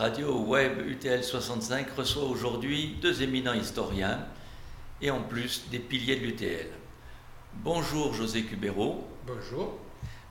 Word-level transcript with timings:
Radio 0.00 0.32
Web 0.32 0.80
UTL 0.88 1.22
65 1.22 1.90
reçoit 1.94 2.24
aujourd'hui 2.24 2.96
deux 3.02 3.20
éminents 3.20 3.52
historiens 3.52 4.24
et 5.02 5.10
en 5.10 5.20
plus 5.20 5.64
des 5.70 5.78
piliers 5.78 6.16
de 6.16 6.24
l'UTL. 6.24 6.68
Bonjour 7.56 8.14
José 8.14 8.44
Cubero. 8.44 9.06
Bonjour. 9.26 9.76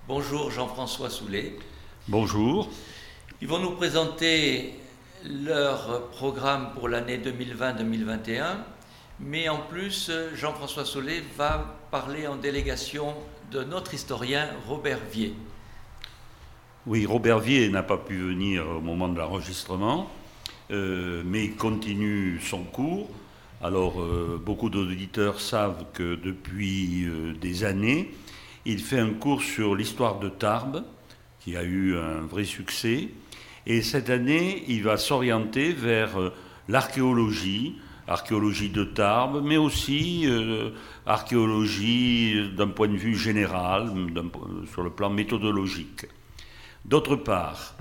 Bonjour 0.08 0.50
Jean-François 0.50 1.12
Soulet. 1.12 1.54
Bonjour. 2.08 2.68
Ils 3.42 3.47
vont 3.47 3.60
nous 3.60 3.76
présenter 3.76 4.74
leur 5.24 6.08
programme 6.13 6.74
pour 6.74 6.90
l'année 6.90 7.20
2020-2021, 7.20 8.42
mais 9.20 9.49
en 9.49 9.60
plus 9.60 10.10
Jean-François 10.33 10.86
Soulet 10.86 11.22
va 11.38 11.76
parler 11.92 12.26
en 12.26 12.38
délégation 12.38 13.13
de 13.51 13.63
notre 13.63 13.94
historien 13.94 14.49
Robert 14.67 15.01
Vier. 15.12 15.36
Oui, 16.90 17.05
Robert 17.05 17.38
Vier 17.38 17.70
n'a 17.70 17.84
pas 17.84 17.98
pu 17.99 18.16
venir 18.16 18.67
au 18.67 18.81
moment 18.81 19.09
de 19.09 19.20
l'enregistrement, 19.20 20.09
euh, 20.72 21.22
mais 21.23 21.45
il 21.45 21.55
continue 21.55 22.40
son 22.41 22.64
cours. 22.64 23.12
Alors, 23.62 24.02
euh, 24.02 24.41
beaucoup 24.44 24.72
d'auditeurs 24.72 25.40
savent 25.40 25.86
que 25.94 26.16
depuis 26.16 27.05
euh, 27.05 27.34
des 27.40 27.64
années, 27.64 28.09
il 28.66 28.80
fait 28.80 28.98
un 28.98 29.12
cours 29.12 29.44
sur 29.44 29.76
l'histoire 29.76 30.17
de 30.17 30.30
Tarbes, 30.30 30.84
qui 31.40 31.55
a 31.55 31.62
eu 31.62 31.95
un 31.95 32.22
vrai 32.22 32.44
succès. 32.44 33.09
Et 33.67 33.84
cette 33.84 34.09
année, 34.09 34.64
il 34.67 34.81
va 34.81 34.98
s'orienter 34.98 35.73
vers 35.73 36.17
l'archéologie, 36.67 37.76
archéologie 38.08 38.70
de 38.70 38.84
Tarbes, 38.84 39.44
mais 39.45 39.58
aussi 39.58 40.28
archéologie 41.06 42.50
d'un 42.58 42.70
point 42.70 42.88
de 42.88 42.98
vue 42.98 43.16
général, 43.16 43.94
sur 44.73 44.81
le 44.81 44.90
plan 44.90 45.12
méthodologique. 45.12 46.08
D'autre 46.86 47.16
part, 47.16 47.76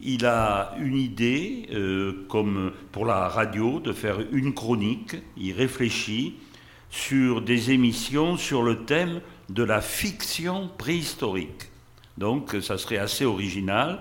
il 0.00 0.24
a 0.26 0.74
une 0.78 0.96
idée, 0.96 1.68
euh, 1.72 2.24
comme 2.28 2.72
pour 2.92 3.06
la 3.06 3.28
radio, 3.28 3.80
de 3.80 3.92
faire 3.92 4.18
une 4.32 4.54
chronique. 4.54 5.16
Il 5.36 5.52
réfléchit 5.52 6.34
sur 6.90 7.42
des 7.42 7.70
émissions 7.70 8.36
sur 8.36 8.62
le 8.62 8.84
thème 8.84 9.20
de 9.48 9.62
la 9.62 9.80
fiction 9.80 10.70
préhistorique. 10.78 11.70
Donc, 12.18 12.56
ça 12.60 12.78
serait 12.78 12.98
assez 12.98 13.24
original. 13.24 14.00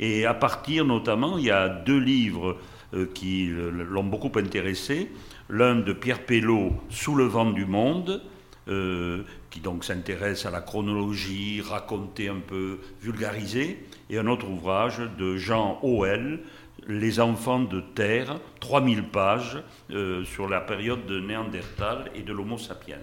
Et 0.00 0.26
à 0.26 0.34
partir, 0.34 0.84
notamment, 0.84 1.38
il 1.38 1.44
y 1.44 1.50
a 1.50 1.68
deux 1.68 1.98
livres 1.98 2.58
euh, 2.94 3.06
qui 3.12 3.46
l'ont 3.46 4.04
beaucoup 4.04 4.32
intéressé. 4.38 5.10
L'un 5.48 5.76
de 5.76 5.92
Pierre 5.92 6.24
Pellot, 6.24 6.72
Sous 6.90 7.14
le 7.14 7.24
vent 7.24 7.50
du 7.50 7.66
monde, 7.66 8.22
euh, 8.68 9.24
qui 9.54 9.60
donc 9.60 9.84
s'intéresse 9.84 10.46
à 10.46 10.50
la 10.50 10.60
chronologie, 10.60 11.62
raconter 11.62 12.28
un 12.28 12.40
peu, 12.44 12.80
vulgariser, 13.00 13.86
et 14.10 14.18
un 14.18 14.26
autre 14.26 14.50
ouvrage 14.50 15.00
de 15.16 15.36
Jean 15.36 15.78
Hoel, 15.82 16.40
Les 16.88 17.20
enfants 17.20 17.60
de 17.60 17.80
terre, 17.80 18.40
3000 18.60 19.04
pages 19.04 19.62
euh, 19.92 20.24
sur 20.24 20.48
la 20.48 20.60
période 20.60 21.06
de 21.06 21.20
Néandertal 21.20 22.10
et 22.16 22.22
de 22.22 22.32
l'Homo 22.32 22.58
sapiens. 22.58 22.98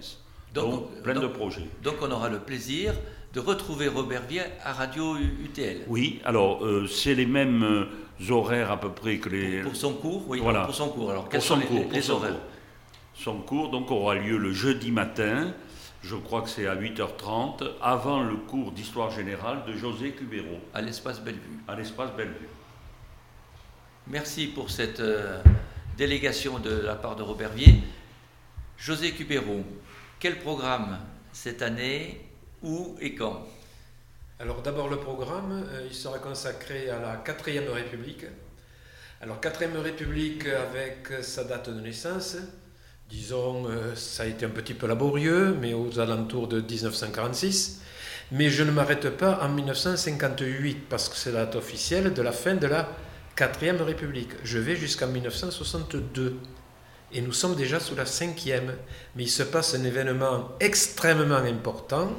Donc, 0.54 1.02
plein 1.04 1.20
de 1.20 1.26
projets. 1.26 1.66
Donc 1.82 1.96
on 2.02 2.12
aura 2.12 2.28
le 2.30 2.40
plaisir 2.40 2.94
de 3.34 3.40
retrouver 3.40 3.88
Robert 3.88 4.24
Vier 4.28 4.44
à 4.64 4.74
Radio 4.74 5.16
UTL. 5.18 5.86
Oui, 5.88 6.20
alors 6.26 6.66
euh, 6.66 6.86
c'est 6.86 7.16
les 7.16 7.26
mêmes 7.26 7.88
horaires 8.30 8.72
à 8.72 8.80
peu 8.80 8.90
près 8.90 9.18
que 9.20 9.30
les... 9.30 9.62
Pour, 9.62 9.76
son 9.76 9.94
cours, 9.94 10.26
oui, 10.28 10.40
voilà. 10.42 10.66
pour 10.66 10.76
son 10.76 10.90
cours. 10.90 11.12
Alors 11.12 11.30
quels 11.30 11.42
son 11.42 11.62
sont 11.62 11.66
cours, 11.66 11.86
les, 11.94 12.12
horaires 12.12 12.36
son 13.14 13.38
cours 13.38 13.70
donc 13.70 13.90
aura 13.92 14.16
lieu 14.16 14.38
le 14.38 14.52
jeudi 14.52 14.92
matin, 14.92 15.54
je 16.02 16.16
crois 16.16 16.42
que 16.42 16.50
c'est 16.50 16.68
à 16.68 16.76
8h30, 16.76 17.64
avant 17.82 18.24
le 18.24 18.36
cours 18.36 18.72
d'histoire 18.72 19.12
générale 19.12 19.64
de 19.66 19.74
José 19.74 20.12
Cubero. 20.12 20.60
À 20.74 20.82
l'espace 20.82 21.22
Bellevue. 21.22 21.60
À 21.68 21.76
l'espace 21.76 22.12
Bellevue. 22.18 22.50
Merci 24.08 24.48
pour 24.48 24.72
cette 24.72 25.00
euh, 25.00 25.42
délégation 25.98 26.58
de 26.58 26.72
la 26.72 26.96
part 26.96 27.16
de 27.16 27.22
Robert 27.22 27.52
Vier. 27.52 27.84
José 28.78 29.12
Cubero, 29.12 29.64
quel 30.20 30.40
programme 30.40 30.98
cette 31.32 31.62
année, 31.62 32.26
où 32.64 32.96
et 33.00 33.14
quand? 33.14 33.46
Alors 34.40 34.64
d'abord 34.64 34.90
le 34.90 34.98
programme, 34.98 35.64
euh, 35.72 35.86
il 35.88 35.94
sera 35.94 36.18
consacré 36.18 36.90
à 36.90 37.00
la 37.00 37.18
4ème 37.18 37.70
République. 37.70 38.26
Alors 39.22 39.40
4ème 39.40 39.78
République 39.78 40.48
avec 40.48 41.24
sa 41.24 41.44
date 41.44 41.70
de 41.70 41.80
naissance, 41.80 42.38
disons, 43.12 43.66
euh, 43.68 43.94
ça 43.96 44.24
a 44.24 44.26
été 44.26 44.46
un 44.46 44.50
petit 44.50 44.74
peu 44.74 44.88
laborieux, 44.88 45.56
mais 45.60 45.74
aux 45.74 46.00
alentours 46.00 46.48
de 46.48 46.62
1946. 46.62 47.82
Mais 48.32 48.50
je 48.50 48.64
ne 48.64 48.72
m'arrête 48.72 49.10
pas 49.18 49.40
en 49.44 49.50
1958, 49.50 50.88
parce 50.90 51.10
que 51.10 51.18
c'est 51.18 51.32
la 51.32 51.46
date 51.46 51.58
officielle 51.58 52.14
de 52.14 52.22
la 52.22 52.32
fin 52.32 52.56
de 52.56 52.68
la 52.68 52.90
4ème 53.36 53.82
République. 53.82 54.32
Je 54.44 54.58
vais 54.58 54.78
jusqu'en 54.78 55.08
1962. 55.08 56.38
Et 57.14 57.20
nous 57.20 57.34
sommes 57.34 57.56
déjà 57.56 57.82
sous 57.82 57.96
la 57.96 58.06
5e. 58.06 58.72
Mais 59.18 59.24
il 59.24 59.30
se 59.30 59.44
passe 59.44 59.76
un 59.76 59.84
événement 59.84 60.50
extrêmement 60.62 61.36
important 61.36 62.14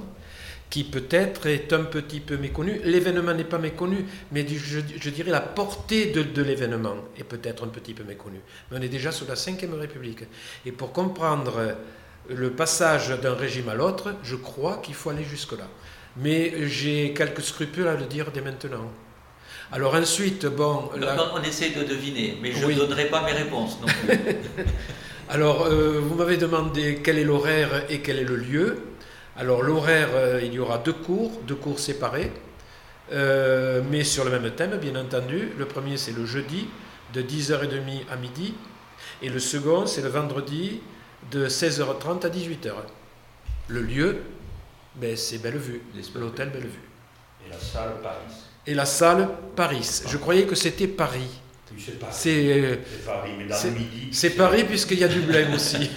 qui 0.73 0.85
peut-être 0.85 1.49
est 1.49 1.71
un 1.75 1.85
petit 1.85 2.21
peu 2.21 2.39
méconnu. 2.39 2.81
L'événement 2.85 3.35
n'est 3.35 3.45
pas 3.45 3.59
méconnu, 3.59 4.07
mais 4.33 4.47
je, 4.49 5.11
dirais 5.11 5.31
la 5.31 5.43
portée 5.43 6.07
de, 6.07 6.43
l'événement 6.43 6.97
est 7.19 7.25
peut-être 7.25 7.65
un 7.65 7.69
petit 7.69 7.93
peu 7.93 8.05
méconnue. 8.05 8.41
Mais 8.71 8.79
on 8.79 8.81
est 8.81 8.89
déjà 8.89 9.13
sous 9.13 9.27
la 9.27 9.35
Ve 9.35 9.79
République. 9.79 10.25
Et 10.65 10.73
pour 10.73 10.93
comprendre 10.93 11.77
le 12.31 12.51
passage 12.53 13.11
d'un 13.21 13.35
régime 13.35 13.69
à 13.69 13.75
l'autre, 13.75 14.15
je 14.23 14.35
crois 14.35 14.79
qu'il 14.79 14.95
faut 14.95 15.11
aller 15.11 15.25
jusque-là. 15.25 15.69
Mais 16.17 16.67
j'ai 16.67 17.13
quelques 17.13 17.43
scrupules 17.43 17.89
à 17.89 17.95
le 17.95 18.07
dire 18.07 18.31
dès 18.33 18.41
maintenant. 18.41 18.91
Alors 19.73 19.95
ensuite, 19.95 20.47
bon... 20.47 20.89
On 21.35 21.43
essaie 21.43 21.73
de 21.73 21.85
deviner, 21.85 22.39
mais 22.41 22.51
je 22.51 22.65
ne 22.65 22.73
donnerai 22.73 23.11
pas 23.11 23.23
mes 23.27 23.33
réponses. 23.33 23.77
Alors, 25.29 25.67
euh, 25.67 25.99
vous 25.99 26.15
m'avez 26.15 26.37
demandé 26.37 27.01
quel 27.03 27.19
est 27.19 27.25
l'horaire 27.25 27.85
et 27.91 28.01
quel 28.01 28.19
est 28.19 28.25
le 28.25 28.37
lieu. 28.37 28.79
Alors 29.37 29.63
l'horaire, 29.63 30.11
euh, 30.13 30.41
il 30.43 30.53
y 30.53 30.59
aura 30.59 30.79
deux 30.79 30.93
cours, 30.93 31.33
deux 31.47 31.55
cours 31.55 31.79
séparés, 31.79 32.31
euh, 33.13 33.83
mais 33.91 34.05
sur 34.05 34.25
le 34.25 34.31
même 34.31 34.51
thème, 34.55 34.77
bien 34.77 34.95
entendu. 34.97 35.53
Le 35.59 35.67
premier, 35.67 35.97
c'est 35.97 36.13
le 36.13 36.27
jeudi, 36.27 36.69
de 37.15 37.23
10h30 37.23 38.11
à 38.11 38.17
midi, 38.17 38.55
et 39.23 39.29
le 39.29 39.39
second, 39.39 39.87
c'est 39.87 40.03
le 40.03 40.09
vendredi, 40.09 40.81
de 41.31 41.49
16h30 41.49 42.27
à 42.27 42.29
18h. 42.29 42.73
Le 43.69 43.83
lieu, 43.83 44.19
ben, 44.97 45.17
c'est 45.17 45.39
Bellevue, 45.39 45.83
l'hôtel 46.15 46.51
Bellevue. 46.51 46.81
Et 47.47 47.51
la 47.51 47.59
salle 47.59 47.93
Paris. 48.03 48.35
Et 48.67 48.75
la 48.75 48.85
salle 48.85 49.29
Paris. 49.57 50.03
Je 50.07 50.17
croyais 50.19 50.45
que 50.45 50.55
c'était 50.55 50.89
Paris. 50.89 51.41
C'est 52.11 52.81
Paris, 53.05 53.31
mais 53.39 53.47
dans 53.47 53.71
midi. 53.71 54.09
C'est 54.13 54.31
Paris 54.31 54.65
puisqu'il 54.65 54.99
y 54.99 55.05
a 55.05 55.09
du 55.09 55.21
blême 55.21 55.53
aussi. 55.55 55.91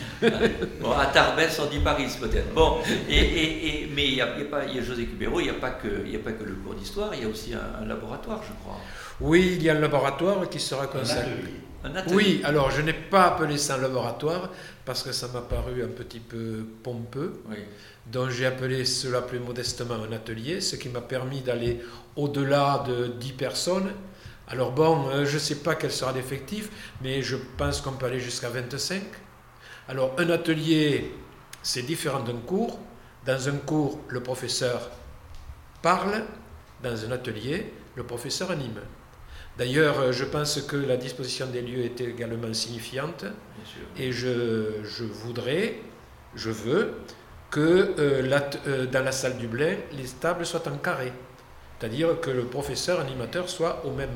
bon, 0.82 0.92
à 0.92 1.08
Tarbes, 1.08 1.40
on 1.60 1.66
dit 1.66 1.80
Paris 1.80 2.08
peut-être. 2.20 2.54
Bon, 2.54 2.78
et, 3.10 3.16
et, 3.16 3.90
mais 3.94 4.08
il 4.08 4.16
n'y 4.16 4.22
a, 4.22 4.28
pas, 4.28 4.60
a 4.60 4.82
José 4.82 5.06
Cubero, 5.06 5.40
il 5.40 5.44
n'y 5.44 5.50
a, 5.50 5.54
pas 5.54 5.72
que, 5.72 5.88
a 5.88 6.20
pas 6.24 6.32
que 6.32 6.44
le 6.44 6.54
cours 6.54 6.76
d'histoire, 6.76 7.12
il 7.14 7.24
y 7.24 7.26
a 7.26 7.28
aussi 7.28 7.54
un, 7.54 7.86
laboratoire, 7.86 8.42
je 8.44 8.54
crois. 8.64 8.80
Oui, 9.22 9.54
il 9.58 9.64
y 9.64 9.70
a 9.70 9.76
un 9.76 9.80
laboratoire 9.80 10.50
qui 10.50 10.60
sera 10.60 10.88
consacré. 10.88 11.32
Oui, 12.12 12.42
alors 12.44 12.72
je 12.72 12.82
n'ai 12.82 12.94
pas 12.94 13.28
appelé 13.28 13.58
ça 13.58 13.76
un 13.76 13.82
laboratoire 13.82 14.50
parce 14.86 15.04
que 15.04 15.12
ça 15.12 15.28
m'a 15.28 15.42
paru 15.42 15.84
un 15.84 15.88
petit 15.88 16.20
peu 16.20 16.66
pompeux. 16.84 17.42
Donc 18.08 18.30
j'ai 18.30 18.46
appelé 18.46 18.86
cela 18.86 19.22
plus 19.22 19.40
modestement 19.40 19.96
un 19.96 20.12
atelier, 20.12 20.62
ce 20.62 20.76
qui 20.76 20.90
m'a 20.90 21.02
permis 21.02 21.42
d'aller 21.42 21.82
au-delà 22.16 22.84
de 22.88 23.08
10 23.08 23.34
personnes 23.34 23.92
alors 24.48 24.72
bon, 24.72 25.10
euh, 25.10 25.26
je 25.26 25.36
ne 25.36 25.40
sais 25.40 25.56
pas 25.56 25.76
quel 25.76 25.92
sera 25.92 26.12
l'effectif, 26.12 26.70
mais 27.02 27.22
je 27.22 27.36
pense 27.58 27.82
qu'on 27.82 27.94
peut 27.94 28.06
aller 28.06 28.20
jusqu'à 28.20 28.50
25. 28.50 29.02
Alors 29.88 30.14
un 30.20 30.30
atelier, 30.30 31.12
c'est 31.64 31.82
différent 31.82 32.22
d'un 32.22 32.38
cours. 32.38 32.80
Dans 33.26 33.50
un 33.50 33.58
cours, 33.58 34.00
le 34.08 34.22
professeur 34.22 34.92
parle. 35.82 36.24
Dans 36.84 37.06
un 37.06 37.12
atelier, 37.12 37.74
le 37.96 38.04
professeur 38.04 38.52
anime. 38.52 38.82
D'ailleurs, 39.58 40.00
euh, 40.00 40.12
je 40.12 40.26
pense 40.26 40.62
que 40.62 40.76
la 40.76 40.98
disposition 40.98 41.48
des 41.48 41.62
lieux 41.62 41.84
est 41.84 42.00
également 42.02 42.54
signifiante. 42.54 43.26
Et 43.98 44.12
je, 44.12 45.04
voudrais, 45.24 45.80
je 46.36 46.52
veux, 46.52 46.94
que 47.50 47.96
euh, 47.98 48.86
dans 48.86 49.04
la 49.04 49.12
salle 49.12 49.38
du 49.38 49.48
blé, 49.48 49.80
les 49.94 50.08
tables 50.20 50.46
soient 50.46 50.68
en 50.68 50.78
carré. 50.78 51.12
C'est-à-dire 51.80 52.20
que 52.22 52.30
le 52.30 52.46
professeur 52.46 53.02
animateur 53.02 53.50
soit 53.50 53.84
au 53.86 53.92
même, 53.92 54.16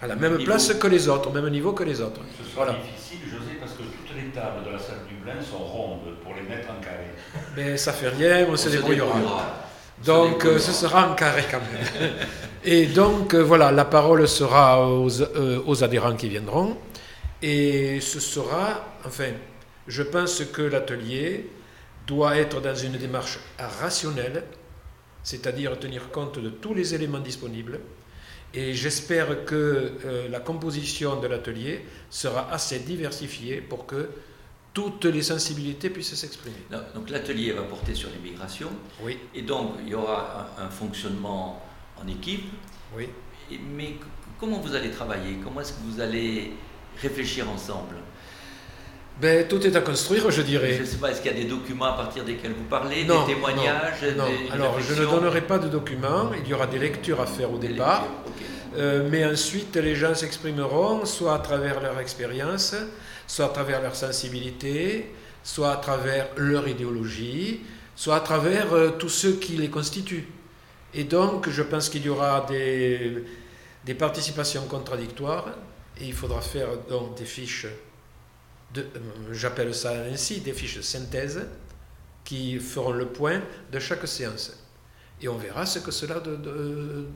à 0.00 0.06
la 0.06 0.16
même, 0.16 0.38
place 0.44 0.72
que 0.74 0.86
les 0.86 1.08
autres, 1.08 1.28
au 1.28 1.32
même 1.32 1.48
niveau 1.50 1.72
que 1.72 1.84
les 1.84 2.00
autres. 2.00 2.20
Ce 2.42 2.50
sera 2.50 2.66
difficile, 2.72 3.18
José, 3.30 3.58
parce 3.60 3.72
que 3.72 3.82
toutes 3.82 4.16
les 4.16 4.30
tables 4.30 4.64
de 4.64 4.70
la 4.70 4.78
salle 4.78 5.06
du 5.08 5.14
Blain 5.16 5.42
sont 5.42 5.58
rondes 5.58 6.16
pour 6.22 6.34
les 6.34 6.42
mettre 6.42 6.68
en 6.70 6.80
carré. 6.82 7.10
Mais 7.56 7.76
ça 7.76 7.92
fait 7.92 8.08
rien, 8.08 8.46
on, 8.48 8.56
se 8.56 8.70
débrouillera. 8.70 9.68
Donc 10.04 10.46
euh, 10.46 10.58
ce 10.58 10.72
sera 10.72 11.10
en 11.10 11.14
carré 11.14 11.44
quand 11.50 11.60
même. 11.60 12.10
Et 12.64 12.86
donc 12.86 13.34
euh, 13.34 13.42
voilà, 13.42 13.70
la 13.70 13.84
parole 13.84 14.26
sera 14.26 14.88
aux, 14.88 15.20
euh, 15.20 15.62
aux, 15.66 15.84
adhérents 15.84 16.16
qui 16.16 16.30
viendront. 16.30 16.78
Et 17.42 18.00
ce 18.00 18.20
sera, 18.20 18.96
enfin, 19.04 19.32
je 19.86 20.02
pense 20.02 20.42
que 20.44 20.62
l'atelier 20.62 21.50
doit 22.06 22.36
être 22.36 22.60
dans 22.60 22.74
une 22.74 22.92
démarche 22.92 23.38
rationnelle, 23.80 24.44
c'est-à-dire 25.22 25.78
tenir 25.78 26.10
compte 26.10 26.38
de 26.38 26.50
tous 26.50 26.74
les 26.74 26.94
éléments 26.94 27.20
disponibles, 27.20 27.80
Et 28.52 28.74
j'espère 28.74 29.44
que 29.44 29.54
euh, 30.04 30.28
la 30.28 30.40
composition 30.40 31.20
de 31.20 31.28
l'atelier 31.28 31.84
sera 32.10 32.50
assez 32.52 32.80
diversifiée 32.80 33.60
pour 33.60 33.86
que 33.86 34.10
toutes 34.72 35.04
les 35.04 35.22
sensibilités 35.22 35.90
puissent 35.90 36.14
s'exprimer. 36.14 36.62
Donc 36.94 37.10
l'atelier 37.10 37.52
va 37.52 37.62
porter 37.62 37.94
sur 37.94 38.08
l'immigration. 38.10 38.68
Oui. 39.02 39.18
Et 39.34 39.42
donc 39.42 39.74
il 39.84 39.90
y 39.90 39.94
aura 39.94 40.50
un, 40.58 40.68
fonctionnement 40.68 41.62
en 42.00 42.08
équipe. 42.08 42.44
Oui. 42.96 43.08
mais 43.76 43.94
comment 44.38 44.58
vous 44.58 44.74
allez 44.74 44.90
travailler? 44.90 45.38
Comment 45.44 45.60
est-ce 45.60 45.74
que 45.74 45.82
vous 45.88 46.00
allez 46.00 46.52
réfléchir 47.00 47.48
ensemble? 47.48 47.96
Ben, 49.20 49.46
tout 49.46 49.66
est 49.66 49.76
à 49.76 49.82
construire, 49.82 50.30
je 50.30 50.40
dirais. 50.40 50.74
Je 50.76 50.80
ne 50.80 50.86
sais 50.86 50.96
pas, 50.96 51.10
est-ce 51.10 51.20
qu'il 51.20 51.30
y 51.30 51.34
a 51.34 51.36
des 51.36 51.48
documents 51.48 51.86
à 51.86 51.92
partir 51.92 52.24
desquels 52.24 52.52
vous 52.52 52.64
parlez, 52.64 53.04
des 53.04 53.14
témoignages 53.26 54.02
Non, 54.16 54.24
alors 54.50 54.80
je 54.80 54.94
ne 54.94 55.04
donnerai 55.04 55.42
pas 55.42 55.58
de 55.58 55.68
documents, 55.68 56.30
il 56.42 56.48
y 56.48 56.54
aura 56.54 56.66
des 56.66 56.78
lectures 56.78 57.20
à 57.20 57.26
faire 57.26 57.52
au 57.52 57.58
départ, 57.58 58.06
euh, 58.78 59.06
mais 59.10 59.26
ensuite 59.26 59.76
les 59.76 59.94
gens 59.94 60.14
s'exprimeront 60.14 61.04
soit 61.04 61.34
à 61.34 61.38
travers 61.38 61.80
leur 61.82 61.98
expérience, 62.00 62.74
soit 63.26 63.46
à 63.46 63.48
travers 63.50 63.82
leur 63.82 63.94
sensibilité, 63.94 65.12
soit 65.42 65.72
à 65.72 65.76
travers 65.76 66.28
leur 66.36 66.66
idéologie, 66.66 67.60
soit 67.96 68.16
à 68.16 68.20
travers 68.20 68.72
euh, 68.72 68.90
tous 68.98 69.10
ceux 69.10 69.32
qui 69.32 69.52
les 69.52 69.68
constituent. 69.68 70.28
Et 70.94 71.04
donc 71.04 71.50
je 71.50 71.62
pense 71.62 71.90
qu'il 71.90 72.06
y 72.06 72.08
aura 72.08 72.46
des, 72.48 73.22
des 73.84 73.94
participations 73.94 74.64
contradictoires, 74.64 75.48
et 76.00 76.06
il 76.06 76.14
faudra 76.14 76.40
faire 76.40 76.68
donc 76.88 77.18
des 77.18 77.26
fiches 77.26 77.66
j'appelle 79.32 79.74
ça 79.74 79.92
ainsi, 80.10 80.40
des 80.40 80.52
fiches 80.52 80.76
de 80.76 80.82
synthèse 80.82 81.46
qui 82.24 82.58
feront 82.58 82.92
le 82.92 83.06
point 83.06 83.40
de 83.72 83.78
chaque 83.78 84.06
séance. 84.06 84.56
Et 85.22 85.28
on 85.28 85.36
verra 85.36 85.66
ce 85.66 85.80
que 85.80 85.90
cela 85.90 86.22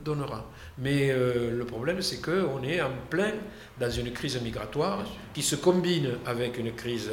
donnera. 0.03 0.45
Mais 0.77 1.09
euh, 1.09 1.57
le 1.57 1.65
problème, 1.65 2.01
c'est 2.01 2.21
qu'on 2.21 2.61
est 2.63 2.79
en 2.81 2.91
plein 3.09 3.33
dans 3.79 3.89
une 3.89 4.11
crise 4.11 4.39
migratoire 4.41 5.03
qui 5.33 5.41
se 5.41 5.55
combine 5.55 6.17
avec 6.25 6.57
une 6.59 6.75
crise, 6.75 7.09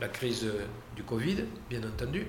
la 0.00 0.08
crise 0.08 0.46
du 0.96 1.02
Covid, 1.02 1.44
bien 1.68 1.82
entendu. 1.82 2.26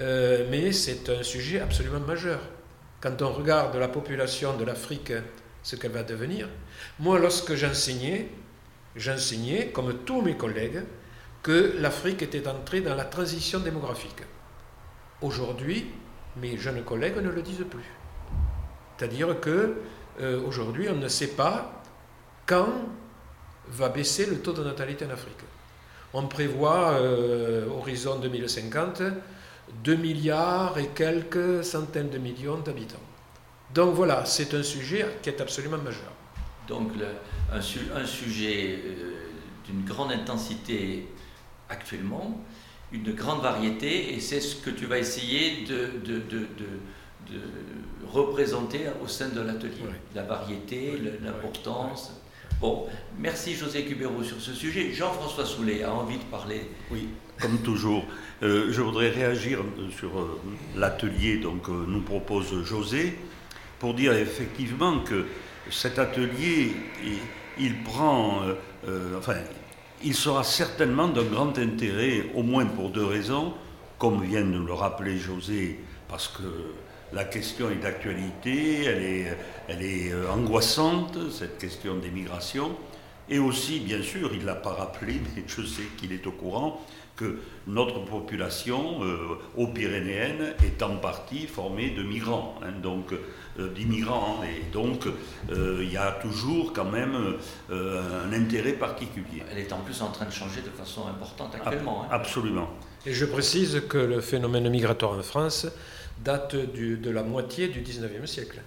Euh, 0.00 0.46
mais 0.50 0.72
c'est 0.72 1.08
un 1.08 1.22
sujet 1.22 1.60
absolument 1.60 2.00
majeur. 2.00 2.40
Quand 3.00 3.22
on 3.22 3.32
regarde 3.32 3.76
la 3.76 3.88
population 3.88 4.56
de 4.56 4.64
l'Afrique, 4.64 5.12
ce 5.62 5.76
qu'elle 5.76 5.92
va 5.92 6.02
devenir, 6.02 6.48
moi, 6.98 7.18
lorsque 7.18 7.54
j'enseignais, 7.54 8.28
j'enseignais, 9.00 9.68
comme 9.68 9.94
tous 10.04 10.22
mes 10.22 10.36
collègues, 10.36 10.82
que 11.42 11.74
l'Afrique 11.78 12.22
était 12.22 12.46
entrée 12.46 12.82
dans 12.82 12.94
la 12.94 13.04
transition 13.04 13.60
démographique. 13.60 14.22
Aujourd'hui, 15.22 15.86
mes 16.36 16.56
jeunes 16.58 16.84
collègues 16.84 17.16
ne 17.16 17.30
le 17.30 17.42
disent 17.42 17.64
plus. 17.68 17.84
C'est-à-dire 18.96 19.40
que 19.40 19.76
euh, 20.20 20.42
aujourd'hui, 20.46 20.88
on 20.90 20.96
ne 20.96 21.08
sait 21.08 21.28
pas 21.28 21.82
quand 22.46 22.68
va 23.68 23.88
baisser 23.88 24.26
le 24.26 24.40
taux 24.40 24.52
de 24.52 24.62
natalité 24.62 25.06
en 25.06 25.10
Afrique. 25.10 25.40
On 26.12 26.26
prévoit, 26.26 26.92
euh, 26.92 27.68
horizon 27.68 28.18
2050, 28.18 29.02
2 29.84 29.94
milliards 29.94 30.76
et 30.78 30.88
quelques 30.88 31.64
centaines 31.64 32.10
de 32.10 32.18
millions 32.18 32.58
d'habitants. 32.58 32.98
Donc 33.72 33.94
voilà, 33.94 34.24
c'est 34.24 34.52
un 34.54 34.62
sujet 34.62 35.06
qui 35.22 35.30
est 35.30 35.40
absolument 35.40 35.78
majeur. 35.78 36.12
Donc 36.70 36.92
un, 37.52 37.60
sujet 37.60 38.78
euh, 38.86 39.26
d'une 39.66 39.84
grande 39.84 40.12
intensité 40.12 41.08
actuellement, 41.68 42.40
une 42.92 43.12
grande 43.12 43.42
variété, 43.42 44.14
et 44.14 44.20
c'est 44.20 44.40
ce 44.40 44.54
que 44.54 44.70
tu 44.70 44.86
vas 44.86 44.98
essayer 44.98 45.64
de, 45.66 45.90
de, 46.04 46.46
représenter 48.12 48.80
au 49.04 49.08
sein 49.08 49.28
de 49.28 49.40
l'atelier. 49.40 49.82
La 50.14 50.22
variété, 50.22 50.92
l'importance. 51.22 52.12
Bon, 52.60 52.86
merci 53.18 53.54
José 53.54 53.84
Cubero 53.84 54.22
sur 54.22 54.40
ce 54.40 54.52
sujet. 54.52 54.92
Jean-François 54.92 55.46
Soulet 55.46 55.82
a 55.82 55.92
envie 55.92 56.18
de 56.18 56.24
parler. 56.24 56.62
Oui, 56.90 57.08
comme 57.40 57.58
toujours. 57.58 58.04
Euh, 58.42 58.68
je 58.70 58.80
voudrais 58.80 59.10
réagir 59.10 59.60
sur 59.96 60.18
euh, 60.18 60.40
l'atelier 60.76 61.38
donc 61.38 61.68
nous 61.68 62.02
propose 62.02 62.64
José 62.64 63.16
pour 63.78 63.94
dire 63.94 64.12
effectivement 64.12 65.00
que 65.00 65.26
cet 65.70 65.98
atelier, 65.98 66.72
il, 67.58 67.82
prend, 67.82 68.42
euh, 68.42 68.54
euh, 68.88 69.18
enfin, 69.18 69.36
il 70.02 70.14
sera 70.14 70.44
certainement 70.44 71.08
d'un 71.08 71.24
grand 71.24 71.58
intérêt, 71.58 72.26
au 72.34 72.42
moins 72.42 72.66
pour 72.66 72.90
deux 72.90 73.04
raisons, 73.04 73.54
comme 73.98 74.22
vient 74.22 74.44
de 74.44 74.58
le 74.58 74.72
rappeler 74.72 75.18
José, 75.18 75.80
parce 76.08 76.28
que 76.28 76.42
la 77.12 77.24
question 77.24 77.70
est 77.70 77.76
d'actualité, 77.82 78.84
elle 78.84 79.02
est, 79.02 79.36
elle 79.68 79.82
est 79.82 80.12
euh, 80.12 80.30
angoissante, 80.30 81.18
cette 81.30 81.58
question 81.58 81.96
des 81.96 82.10
migrations, 82.10 82.76
et 83.28 83.38
aussi, 83.38 83.80
bien 83.80 84.02
sûr, 84.02 84.30
il 84.32 84.40
ne 84.40 84.46
l'a 84.46 84.56
pas 84.56 84.72
rappelé, 84.72 85.20
mais 85.36 85.44
je 85.46 85.62
sais 85.62 85.84
qu'il 85.96 86.12
est 86.12 86.26
au 86.26 86.32
courant, 86.32 86.84
que 87.20 87.36
notre 87.66 88.02
population 88.04 89.04
euh, 89.04 89.38
aux 89.56 89.66
Pyrénéennes 89.66 90.54
est 90.64 90.82
en 90.82 90.96
partie 90.96 91.46
formée 91.46 91.90
de 91.90 92.02
migrants, 92.02 92.58
hein, 92.62 92.72
donc 92.82 93.12
euh, 93.12 93.68
d'immigrants, 93.74 94.40
hein, 94.40 94.46
et 94.46 94.72
donc 94.72 95.06
euh, 95.06 95.80
il 95.82 95.92
y 95.92 95.98
a 95.98 96.12
toujours 96.12 96.72
quand 96.72 96.90
même 96.90 97.36
un 97.70 98.32
intérêt 98.32 98.72
particulier. 98.72 99.42
Elle 99.52 99.58
est 99.58 99.72
en 99.72 99.80
plus 99.80 100.00
en 100.00 100.08
train 100.08 100.24
de 100.24 100.32
changer 100.32 100.62
de 100.62 100.70
façon 100.70 101.02
importante 101.06 101.54
actuellement. 101.54 102.04
Hein. 102.04 102.08
Absolument. 102.10 102.70
Et 103.04 103.12
je 103.12 103.26
précise 103.26 103.82
que 103.88 103.98
le 103.98 104.20
phénomène 104.20 104.68
migratoire 104.70 105.12
en 105.18 105.22
France 105.22 105.66
date 106.24 106.56
de 106.56 107.10
la 107.10 107.22
moitié 107.22 107.68
du 107.68 107.80
19e 107.80 108.26
siècle. 108.26 108.60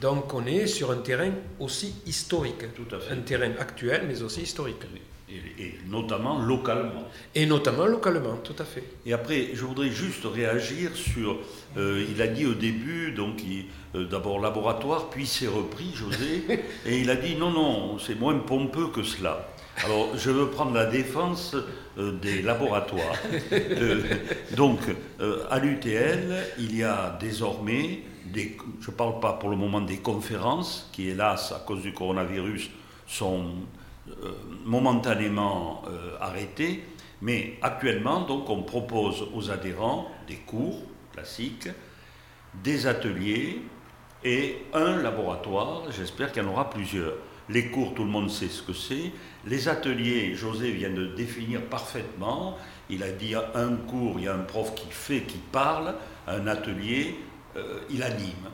Donc 0.00 0.32
on 0.32 0.46
est 0.46 0.68
sur 0.68 0.92
un 0.92 0.98
terrain 0.98 1.32
aussi 1.58 1.94
historique. 2.06 2.72
Tout 2.74 2.94
à 2.94 3.00
fait. 3.00 3.12
Un 3.12 3.22
terrain 3.22 3.50
actuel, 3.58 4.04
mais 4.06 4.22
aussi 4.22 4.42
historique. 4.42 4.84
Et, 5.30 5.74
notamment 5.86 6.38
localement. 6.38 7.04
Et 7.34 7.44
notamment 7.44 7.86
localement, 7.86 8.36
tout 8.36 8.54
à 8.58 8.64
fait. 8.64 8.84
Et 9.04 9.12
après, 9.12 9.50
je 9.52 9.64
voudrais 9.64 9.90
juste 9.90 10.24
réagir 10.24 10.94
sur. 10.94 11.36
Euh, 11.76 12.06
il 12.10 12.22
a 12.22 12.26
dit 12.26 12.46
au 12.46 12.54
début, 12.54 13.12
donc 13.12 13.42
euh, 13.94 14.06
d'abord 14.06 14.40
laboratoire, 14.40 15.10
puis 15.10 15.26
c'est 15.26 15.46
repris, 15.46 15.92
José, 15.94 16.44
et 16.86 17.00
il 17.00 17.10
a 17.10 17.16
dit 17.16 17.36
non, 17.36 17.50
non, 17.50 17.98
c'est 17.98 18.18
moins 18.18 18.38
pompeux 18.38 18.88
que 18.88 19.02
cela. 19.02 19.48
Alors, 19.84 20.16
je 20.16 20.30
veux 20.30 20.48
prendre 20.48 20.72
la 20.72 20.86
défense 20.86 21.54
euh, 21.98 22.12
des 22.12 22.40
laboratoires. 22.40 23.16
donc, 24.56 24.80
à 25.50 25.58
l'UTL, 25.58 26.36
il 26.58 26.76
y 26.76 26.82
a 26.82 27.16
désormais 27.20 28.02
des, 28.32 28.56
je 28.80 28.90
ne 28.90 28.96
parle 28.96 29.20
pas 29.20 29.34
pour 29.34 29.50
le 29.50 29.56
moment 29.56 29.80
des 29.80 29.98
conférences, 29.98 30.88
qui 30.92 31.08
hélas, 31.08 31.52
à 31.52 31.62
cause 31.66 31.82
du 31.82 31.92
coronavirus, 31.92 32.70
sont 33.06 33.46
momentanément 34.64 35.82
euh, 35.88 36.16
arrêtées, 36.20 36.84
mais 37.20 37.58
actuellement, 37.62 38.20
donc, 38.20 38.48
on 38.48 38.62
propose 38.62 39.26
aux 39.34 39.50
adhérents 39.50 40.08
des 40.26 40.36
cours 40.36 40.82
classiques, 41.12 41.68
des 42.62 42.86
ateliers 42.86 43.62
et 44.24 44.58
un 44.72 44.96
laboratoire. 45.02 45.90
J'espère 45.90 46.32
qu'il 46.32 46.42
y 46.42 46.46
en 46.46 46.50
aura 46.50 46.70
plusieurs. 46.70 47.14
Les 47.48 47.70
cours, 47.70 47.94
tout 47.94 48.04
le 48.04 48.10
monde 48.10 48.30
sait 48.30 48.48
ce 48.48 48.62
que 48.62 48.72
c'est. 48.72 49.10
Les 49.46 49.68
ateliers, 49.68 50.34
José 50.34 50.70
vient 50.70 50.90
de 50.90 51.06
définir 51.06 51.62
parfaitement. 51.62 52.58
Il 52.90 53.02
a 53.02 53.10
dit 53.10 53.34
un 53.34 53.76
cours, 53.76 54.16
il 54.18 54.24
y 54.24 54.28
a 54.28 54.34
un 54.34 54.44
prof 54.44 54.74
qui 54.74 54.90
fait, 54.90 55.22
qui 55.22 55.38
parle. 55.38 55.94
Un 56.26 56.46
atelier, 56.46 57.16
euh, 57.56 57.80
il 57.90 58.02
anime. 58.02 58.50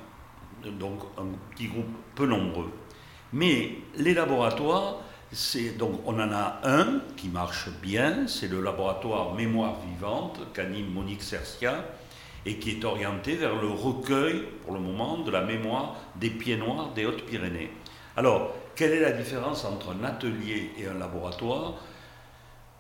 Donc 0.79 1.01
un 1.19 1.27
petit 1.51 1.67
groupe 1.67 1.89
peu 2.15 2.27
nombreux. 2.27 2.71
Mais 3.33 3.79
les 3.97 4.15
laboratoires, 4.15 5.01
donc 5.79 6.01
on 6.07 6.15
en 6.21 6.33
a 6.33 6.61
un 6.65 7.01
qui 7.17 7.29
marche 7.29 7.69
bien, 7.83 8.27
c'est 8.27 8.49
le 8.49 8.61
laboratoire 8.61 9.35
Mémoire 9.35 9.77
vivante 9.81 10.41
qu'anime 10.53 10.93
Monique 10.93 11.23
Cercia 11.23 11.85
et 12.47 12.59
qui 12.59 12.73
est 12.73 12.85
orienté 12.85 13.37
vers 13.37 13.57
le 13.57 13.69
recueil, 13.69 14.45
pour 14.63 14.75
le 14.75 14.81
moment, 14.81 15.19
de 15.19 15.31
la 15.31 15.43
mémoire 15.43 15.97
des 16.17 16.31
pieds 16.31 16.57
noirs 16.57 16.91
des 16.95 17.07
Hautes-Pyrénées. 17.07 17.71
Alors, 18.17 18.55
quelle 18.77 18.93
est 18.93 19.01
la 19.01 19.13
différence 19.13 19.65
entre 19.65 19.95
un 19.99 20.05
atelier 20.05 20.71
et 20.79 20.87
un 20.87 20.95
laboratoire? 20.95 21.75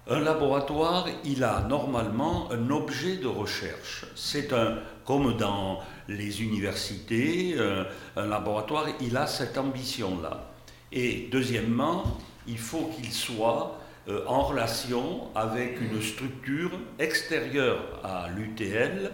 Un 0.07 0.21
laboratoire, 0.21 1.07
il 1.25 1.43
a 1.45 1.63
normalement 1.63 2.51
un 2.53 2.71
objet 2.71 3.17
de 3.17 3.27
recherche. 3.27 4.05
C'est 4.15 4.53
un, 4.53 4.79
comme 5.07 5.37
dans 5.39 5.81
les 6.09 6.43
universités, 6.43 7.55
euh, 7.57 7.85
un 8.17 8.27
laboratoire, 8.27 8.87
il 9.01 9.17
a 9.17 9.27
cette 9.27 9.57
ambition-là. 9.57 10.51
Et 10.93 11.29
deuxièmement, 11.33 12.19
il 12.47 12.59
faut 12.59 12.91
qu'il 12.95 13.13
soit 13.13 13.79
euh, 14.09 14.25
en 14.27 14.43
relation 14.43 15.29
avec 15.35 15.81
une 15.81 16.01
structure 16.03 16.71
extérieure 16.99 18.01
à 18.05 18.29
l'UTL 18.29 19.11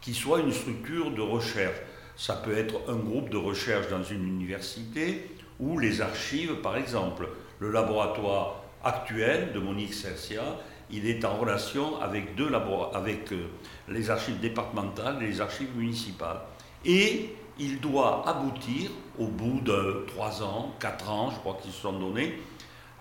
qui 0.00 0.14
soit 0.14 0.40
une 0.40 0.52
structure 0.52 1.10
de 1.10 1.20
recherche. 1.20 1.76
Ça 2.16 2.34
peut 2.34 2.56
être 2.56 2.80
un 2.88 2.96
groupe 2.96 3.28
de 3.28 3.36
recherche 3.36 3.88
dans 3.88 4.02
une 4.02 4.26
université 4.26 5.30
ou 5.58 5.78
les 5.78 6.00
archives, 6.00 6.56
par 6.62 6.76
exemple. 6.76 7.28
Le 7.58 7.70
laboratoire 7.70 8.62
actuel 8.82 9.52
de 9.52 9.58
Monique 9.58 9.92
Cercia, 9.92 10.56
il 10.90 11.06
est 11.06 11.24
en 11.24 11.36
relation 11.36 12.00
avec, 12.00 12.34
deux 12.34 12.50
avec 12.94 13.32
euh, 13.32 13.46
les 13.88 14.10
archives 14.10 14.40
départementales 14.40 15.22
et 15.22 15.26
les 15.26 15.40
archives 15.40 15.76
municipales. 15.76 16.40
Et 16.84 17.36
il 17.58 17.78
doit 17.78 18.26
aboutir, 18.26 18.90
au 19.18 19.26
bout 19.26 19.60
de 19.60 20.06
trois 20.08 20.42
ans, 20.42 20.74
quatre 20.80 21.10
ans, 21.10 21.30
je 21.30 21.38
crois 21.40 21.58
qu'ils 21.60 21.72
se 21.72 21.82
sont 21.82 21.98
donnés, 21.98 22.38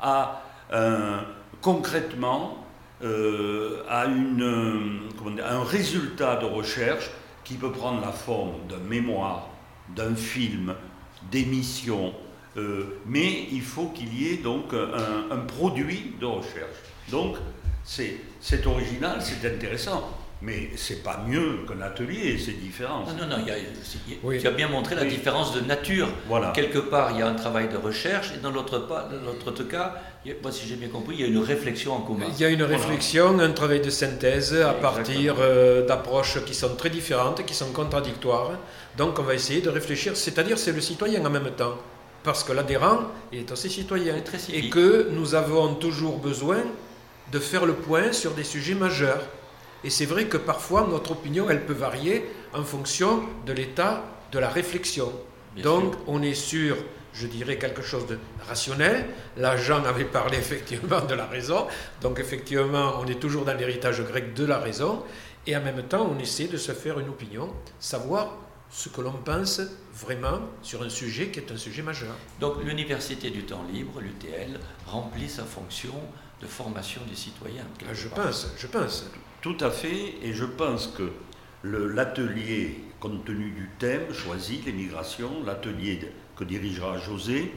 à 0.02 0.44
concrètement 1.62 2.66
euh, 3.02 3.84
à, 3.88 4.06
une, 4.06 5.10
un 5.42 5.64
résultat 5.64 6.36
de 6.36 6.46
recherche 6.46 7.10
qui 7.46 7.54
peut 7.56 7.72
prendre 7.72 8.02
la 8.02 8.12
forme 8.12 8.56
d'un 8.68 8.80
mémoire, 8.80 9.48
d'un 9.96 10.16
film, 10.16 10.76
d'émissions, 11.32 12.14
euh, 12.58 13.00
mais 13.06 13.48
il 13.52 13.62
faut 13.62 13.88
qu'il 13.88 14.14
y 14.14 14.34
ait 14.34 14.38
donc 14.38 14.74
un, 14.74 15.34
un, 15.34 15.40
produit 15.40 16.14
de 16.20 16.26
recherche. 16.26 16.76
Donc 17.10 17.38
c'est 17.84 18.20
original, 18.66 19.22
c'est 19.22 19.48
intéressant. 19.48 20.10
Mais 20.42 20.70
c'est 20.78 21.04
pas 21.04 21.22
mieux 21.28 21.66
qu'un 21.68 21.82
atelier, 21.82 22.38
c'est 22.38 22.54
différent. 22.54 23.04
Non, 23.06 23.26
non, 23.26 23.38
non, 23.38 24.40
tu 24.40 24.48
as 24.48 24.52
bien 24.52 24.70
montré 24.70 24.96
la 24.96 25.04
différence 25.04 25.54
de 25.54 25.60
nature. 25.60 26.08
Voilà. 26.30 26.52
Quelque 26.52 26.80
part, 26.80 27.12
il 27.12 27.20
y 27.20 27.22
a 27.22 27.28
un 27.28 27.34
travail 27.34 27.68
de 27.68 27.76
recherche, 27.76 28.32
et 28.34 28.38
dans 28.38 28.50
l'autre 28.50 28.80
cas, 29.64 29.96
moi, 30.42 30.52
si 30.52 30.66
j'ai 30.66 30.76
bien 30.76 30.88
compris, 30.88 31.16
il 31.16 31.22
y 31.22 31.24
a 31.26 31.28
une 31.28 31.40
réflexion 31.40 31.94
en 31.94 32.02
commun. 32.02 32.26
Il 32.34 32.40
y 32.40 32.46
a 32.46 32.50
une 32.50 32.64
réflexion, 32.64 33.38
un 33.40 33.52
travail 33.52 33.82
de 33.82 33.90
synthèse 33.90 34.54
à 34.54 34.74
partir 34.74 35.36
euh, 35.40 35.86
d'approches 35.86 36.44
qui 36.46 36.54
sont 36.54 36.76
très 36.76 36.90
différentes, 36.90 37.46
qui 37.46 37.54
sont 37.54 37.74
contradictoires. 37.74 38.52
Donc, 38.98 39.20
on 39.20 39.24
va 39.24 39.34
essayer 39.34 39.60
de 39.60 39.70
réfléchir, 39.70 40.16
c'est-à-dire 40.16 40.58
c'est 40.58 40.72
le 40.72 40.82
citoyen 40.82 41.26
en 41.26 41.30
même 41.30 41.52
temps. 41.52 41.76
Parce 42.24 42.46
que 42.46 42.54
l'adhérent 42.54 43.00
est 43.34 43.52
aussi 43.52 43.70
citoyen. 43.70 44.16
et 44.54 44.70
que 44.70 45.10
nous 45.12 45.36
avons 45.36 45.76
toujours 45.76 46.18
besoin 46.18 46.64
de 47.32 47.40
faire 47.40 47.66
le 47.66 47.74
point 47.74 48.12
sur 48.12 48.32
des 48.32 48.44
sujets 48.44 48.76
majeurs. 48.76 49.22
Et 49.84 49.90
c'est 49.90 50.06
vrai 50.06 50.26
que 50.26 50.38
parfois 50.38 50.88
notre 50.90 51.12
opinion, 51.12 51.50
elle 51.50 51.66
peut 51.66 51.74
varier 51.74 52.26
en 52.54 52.64
fonction 52.64 53.24
de 53.46 53.54
l'état 53.54 54.04
de 54.32 54.40
la 54.40 54.50
réflexion. 54.50 55.12
Donc 55.64 55.96
on 56.08 56.22
est 56.22 56.34
sur, 56.34 56.78
je 57.14 57.28
dirais, 57.28 57.58
quelque 57.58 57.82
chose 57.82 58.06
de 58.08 58.20
rationnel. 58.48 59.08
Là, 59.38 59.58
Jean 59.58 59.84
avait 59.86 60.06
parlé 60.20 60.38
effectivement 60.38 61.02
de 61.02 61.16
la 61.16 61.26
raison. 61.26 61.68
Donc 62.02 62.20
effectivement, 62.20 62.94
on 63.00 63.08
est 63.08 63.20
toujours 63.20 63.46
dans 63.46 63.54
l'héritage 63.54 64.02
grec 64.02 64.34
de 64.34 64.46
la 64.46 64.60
raison. 64.60 65.04
Et 65.48 65.56
en 65.56 65.62
même 65.62 65.84
temps, 65.84 66.10
on 66.14 66.20
essaie 66.20 66.48
de 66.48 66.58
se 66.58 66.74
faire 66.74 67.00
une 67.00 67.10
opinion, 67.10 67.50
savoir 67.80 68.38
ce 68.70 68.90
que 68.90 69.02
l'on 69.02 69.14
pense 69.14 69.62
vraiment 69.94 70.42
sur 70.62 70.84
un 70.84 70.90
sujet 70.90 71.30
qui 71.30 71.40
est 71.40 71.52
un 71.52 71.58
sujet 71.58 71.82
majeur. 71.82 72.16
Donc 72.40 72.64
l'Université 72.64 73.32
du 73.32 73.44
temps 73.44 73.64
libre, 73.72 74.00
l'UTL, 74.00 74.60
remplit 74.86 75.30
sa 75.30 75.44
fonction 75.44 75.94
de 76.42 76.46
formation 76.46 77.02
des 77.10 77.16
citoyens. 77.16 77.66
Ah, 77.90 77.94
je 77.94 78.08
pense, 78.08 78.48
je 78.58 78.68
pense. 78.68 79.06
Tout 79.42 79.56
à 79.62 79.72
fait, 79.72 80.16
et 80.22 80.34
je 80.34 80.44
pense 80.44 80.88
que 80.88 81.12
l'atelier, 81.64 82.84
compte 83.00 83.24
tenu 83.24 83.52
du 83.52 83.70
thème 83.80 84.14
choisi, 84.14 84.62
l'émigration, 84.66 85.30
l'atelier 85.46 86.12
que 86.36 86.44
dirigera 86.44 86.98
José, 86.98 87.54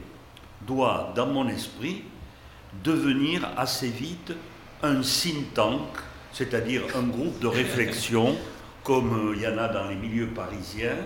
doit, 0.65 1.12
dans 1.17 1.27
mon 1.27 1.49
esprit, 1.49 2.05
devenir 2.85 3.49
assez 3.57 3.89
vite 3.89 4.33
un 4.85 5.01
think 5.01 5.55
tank, 5.55 5.89
c'est-à-dire 6.33 6.83
un 6.95 7.03
groupe 7.03 7.41
de 7.41 7.49
réflexion, 7.49 8.37
comme 8.85 9.33
il 9.35 9.43
y 9.43 9.47
en 9.49 9.59
a 9.59 9.67
dans 9.67 9.89
les 9.89 9.97
milieux 9.97 10.29
parisiens, 10.29 10.99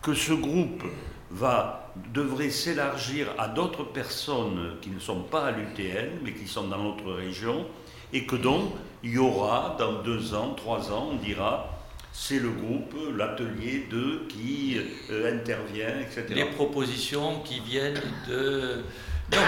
que 0.00 0.14
ce 0.14 0.32
groupe 0.32 0.84
va, 1.30 1.92
devrait 2.14 2.50
s'élargir 2.50 3.28
à 3.36 3.48
d'autres 3.48 3.84
personnes 3.84 4.76
qui 4.80 4.88
ne 4.88 5.00
sont 5.00 5.20
pas 5.20 5.48
à 5.48 5.50
l'UTL, 5.50 6.12
mais 6.24 6.32
qui 6.32 6.48
sont 6.48 6.68
dans 6.68 6.82
notre 6.82 7.12
région, 7.12 7.66
et 8.14 8.24
que 8.24 8.36
donc 8.36 8.72
il 9.02 9.12
y 9.12 9.18
aura 9.18 9.76
dans 9.78 10.02
deux 10.02 10.34
ans, 10.34 10.54
trois 10.54 10.90
ans, 10.90 11.10
on 11.12 11.16
dira 11.16 11.78
c'est 12.20 12.40
le 12.40 12.50
groupe, 12.50 12.94
l'atelier 13.16 13.86
2 13.90 14.26
qui 14.28 14.76
euh, 15.10 15.38
intervient, 15.38 16.00
etc. 16.00 16.26
Les 16.30 16.44
propositions 16.46 17.40
qui 17.40 17.60
viennent 17.60 18.00
de... 18.28 18.82
Non, 19.30 19.38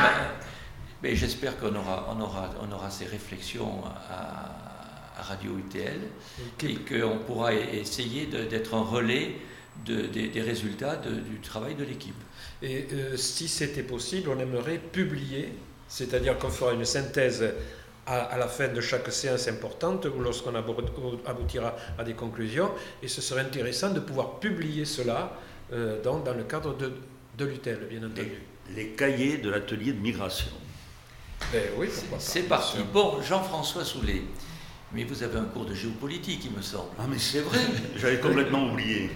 mais, 1.02 1.16
j'espère 1.16 1.58
qu'on 1.58 1.74
aura, 1.74 2.14
on 2.16 2.20
aura, 2.20 2.50
on 2.62 2.72
aura 2.72 2.90
ces 2.90 3.06
réflexions 3.06 3.82
à, 4.10 4.56
Radio 5.22 5.58
UTL 5.58 6.00
et 6.66 6.76
qu'on 6.76 7.18
pourra 7.18 7.52
essayer 7.52 8.24
d'être 8.24 8.72
un 8.72 8.82
relais 8.82 9.36
des, 9.84 10.40
résultats 10.40 10.96
du 10.96 11.40
travail 11.40 11.74
de 11.74 11.84
l'équipe. 11.84 12.14
Et 12.62 12.86
euh, 12.92 13.16
si 13.18 13.46
c'était 13.46 13.82
possible, 13.82 14.30
on 14.30 14.38
aimerait 14.38 14.78
publier, 14.78 15.52
c'est-à-dire 15.88 16.38
qu'on 16.38 16.48
fera 16.48 16.72
une 16.72 16.86
synthèse 16.86 17.44
à, 18.06 18.36
la 18.38 18.48
fin 18.48 18.68
de 18.68 18.80
chaque 18.80 19.10
séance 19.12 19.48
importante 19.48 20.06
ou 20.06 20.20
lorsqu'on 20.20 20.54
aboutira 20.54 21.76
à 21.98 22.04
des 22.04 22.14
conclusions. 22.14 22.70
Et 23.02 23.08
ce 23.08 23.20
serait 23.20 23.42
intéressant 23.42 23.90
de 23.90 24.00
pouvoir 24.00 24.40
publier 24.40 24.84
cela 24.84 25.36
euh, 25.72 26.02
dans, 26.02 26.22
le 26.34 26.44
cadre 26.44 26.76
de, 26.76 26.92
de 27.38 27.44
l'UTEL, 27.44 27.86
bien 27.88 28.00
entendu. 28.00 28.42
Les, 28.74 28.88
cahiers 28.88 29.38
de 29.38 29.50
l'atelier 29.50 29.92
de 29.92 30.00
migration. 30.00 30.50
Ben 31.52 31.62
oui, 31.76 31.88
c'est 32.18 32.42
parti. 32.42 32.78
Bon, 32.92 33.20
Jean-François 33.22 33.84
Soulet. 33.84 34.22
Mais 34.92 35.04
vous 35.04 35.22
avez 35.22 35.38
un 35.38 35.44
cours 35.44 35.66
de 35.66 35.74
géopolitique, 35.74 36.44
il 36.44 36.56
me 36.56 36.62
semble. 36.62 36.90
Ah, 36.98 37.04
mais 37.08 37.18
c'est 37.18 37.40
vrai, 37.40 37.60
j'avais 37.96 38.18
complètement 38.18 38.72
oublié. 38.72 39.10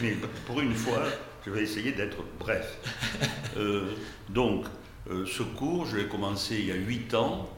Mais, 0.00 0.16
pour 0.46 0.60
une 0.60 0.74
fois, 0.74 1.04
je 1.44 1.50
vais 1.50 1.62
essayer 1.62 1.92
d'être 1.92 2.16
bref. 2.38 2.78
Euh, 3.58 3.90
donc, 4.30 4.64
euh, 5.10 5.26
ce 5.26 5.42
cours, 5.42 5.84
je 5.84 5.98
l'ai 5.98 6.08
commencé 6.08 6.54
il 6.54 6.66
y 6.68 6.72
a 6.72 6.76
huit 6.76 7.12
ans, 7.12 7.50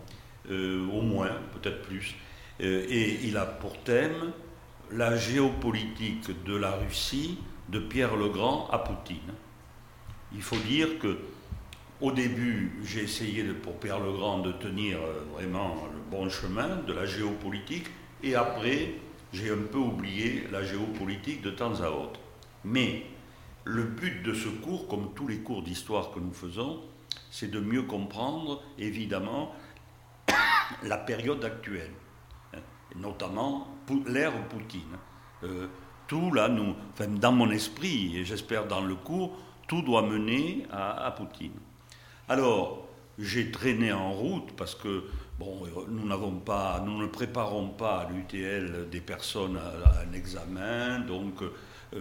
au 0.50 1.00
moins, 1.00 1.30
peut-être 1.52 1.82
plus. 1.82 2.14
et 2.60 3.18
il 3.24 3.36
a 3.36 3.46
pour 3.46 3.76
thème 3.82 4.32
la 4.92 5.16
géopolitique 5.16 6.44
de 6.44 6.54
la 6.56 6.72
Russie 6.72 7.38
de 7.68 7.78
Pierre 7.78 8.16
le 8.16 8.28
Grand 8.28 8.68
à 8.70 8.78
Poutine. 8.78 9.32
Il 10.34 10.42
faut 10.42 10.58
dire 10.68 10.98
que 10.98 11.16
au 12.00 12.10
début, 12.10 12.72
j'ai 12.84 13.04
essayé 13.04 13.44
pour 13.44 13.78
Pierre 13.78 14.00
le 14.00 14.12
Grand 14.12 14.40
de 14.40 14.52
tenir 14.52 14.98
vraiment 15.32 15.76
bon 16.10 16.28
chemin 16.28 16.76
de 16.86 16.92
la 16.92 17.06
géopolitique, 17.06 17.86
et 18.22 18.34
après, 18.34 18.94
j'ai 19.32 19.50
un 19.50 19.62
peu 19.70 19.78
oublié 19.78 20.44
la 20.52 20.62
géopolitique 20.64 21.40
de 21.40 21.50
temps 21.50 21.80
à 21.80 21.90
autre. 21.90 22.20
Mais 22.64 23.06
le 23.64 23.84
but 23.84 24.22
de 24.22 24.34
ce 24.34 24.48
cours, 24.48 24.88
comme 24.88 25.14
tous 25.14 25.28
les 25.28 25.38
cours 25.38 25.62
d'histoire 25.62 26.10
que 26.10 26.20
nous 26.20 26.32
faisons, 26.32 26.80
c'est 27.30 27.50
de 27.50 27.60
mieux 27.60 27.82
comprendre, 27.82 28.62
évidemment, 28.78 29.54
la 30.82 30.98
période 30.98 31.44
actuelle, 31.44 31.92
hein, 32.54 32.58
notamment 32.96 33.68
l'ère 34.06 34.32
Poutine. 34.48 34.98
Euh, 35.42 35.66
tout 36.06 36.32
là, 36.32 36.48
nous, 36.48 36.74
enfin, 36.92 37.08
dans 37.08 37.32
mon 37.32 37.50
esprit, 37.50 38.16
et 38.18 38.24
j'espère 38.24 38.66
dans 38.66 38.82
le 38.82 38.94
cours, 38.94 39.36
tout 39.66 39.82
doit 39.82 40.02
mener 40.02 40.66
à, 40.70 41.06
à 41.06 41.10
Poutine. 41.10 41.58
Alors, 42.28 42.86
j'ai 43.18 43.50
traîné 43.50 43.92
en 43.92 44.12
route 44.12 44.52
parce 44.56 44.74
que 44.74 45.04
Bon, 45.38 45.66
nous 45.88 46.06
n'avons 46.06 46.38
pas, 46.38 46.80
nous 46.84 46.96
ne 46.96 47.06
préparons 47.06 47.68
pas 47.68 48.02
à 48.02 48.08
l'UTL 48.08 48.88
des 48.88 49.00
personnes 49.00 49.56
à, 49.56 50.02
un 50.02 50.12
examen, 50.12 51.00
donc 51.00 51.42
euh, 51.42 51.50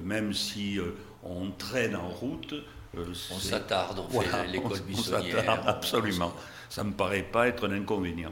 même 0.04 0.34
si 0.34 0.78
euh, 0.78 0.96
on 1.24 1.50
traîne 1.50 1.96
en 1.96 2.10
route, 2.10 2.54
euh, 2.96 3.06
on 3.32 3.40
s'attarde, 3.40 4.00
on 4.08 4.22
fait 4.22 4.48
l'école 4.48 4.82
buissonnière. 4.82 5.68
absolument, 5.68 6.32
ça 6.70 6.84
ne 6.84 6.90
me 6.90 6.94
paraît 6.94 7.24
pas 7.24 7.48
être 7.48 7.68
un 7.68 7.72
inconvénient. 7.72 8.32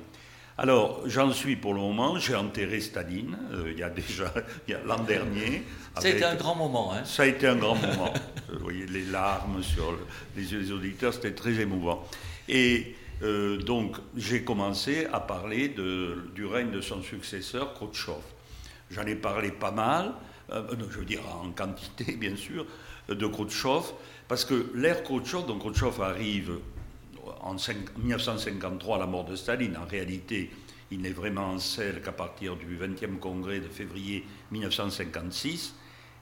Alors, 0.58 1.01
j'en 1.05 1.31
suis 1.31 1.55
pour 1.55 1.74
le 1.74 1.79
moment, 1.79 2.20
j'ai 2.20 2.36
enterré 2.36 2.81
Staline, 2.81 3.38
il 3.65 3.79
y 3.79 3.84
a 3.84 3.89
déjà 3.89 4.31
l'an 4.86 5.00
dernier. 5.00 5.63
Ça 5.98 6.08
a 6.08 6.12
été 6.12 6.24
un 6.24 6.36
grand 6.36 6.55
moment. 6.55 6.93
Hein 6.93 7.03
ça 7.03 7.24
a 7.24 7.25
été 7.25 7.48
un 7.48 7.55
grand 7.55 7.75
moment. 7.75 8.13
Vous 8.53 8.60
voyez 8.60 8.86
les 8.86 9.05
larmes 9.05 9.63
sur 9.63 9.98
les 10.36 10.51
yeux 10.51 10.62
des 10.62 10.72
auditeurs, 10.72 11.13
c'était 11.13 11.34
très 11.34 11.53
émouvant. 11.53 12.05
Et 12.48 12.96
euh, 13.24 13.58
donc 13.58 13.98
j'ai 14.15 14.43
commencé 14.43 15.08
à 15.12 15.20
parler 15.20 15.70
du 15.70 16.46
règne 16.46 16.72
de 16.72 16.81
son 16.81 17.01
successeur, 17.01 17.74
Khrouchtchev. 17.74 18.22
J'en 18.89 19.03
ai 19.03 19.15
parlé 19.15 19.51
pas 19.51 19.72
mal, 19.72 20.13
euh, 20.51 20.63
je 20.89 21.00
veux 21.00 21.05
dire 21.05 21.22
en 21.43 21.51
quantité 21.51 22.15
bien 22.20 22.36
sûr, 22.36 22.65
de 23.08 23.27
Khrouchtchev, 23.27 23.93
parce 24.27 24.46
que 24.46 24.72
l'ère 24.75 25.03
Khrouchtchev, 25.03 25.46
donc 25.46 25.60
Khrouchtchev 25.60 26.01
arrive 26.01 26.58
en 27.41 27.55
1953 27.97 28.95
à 28.95 29.00
la 29.00 29.05
mort 29.05 29.25
de 29.25 29.35
Staline, 29.35 29.77
en 29.77 29.85
réalité 29.85 30.51
il 30.91 31.01
n'est 31.01 31.11
vraiment 31.11 31.51
en 31.51 31.59
selle 31.59 32.01
qu'à 32.01 32.11
partir 32.11 32.57
du 32.57 32.77
20e 32.77 33.17
congrès 33.17 33.59
de 33.59 33.67
février 33.67 34.25
1956, 34.51 35.73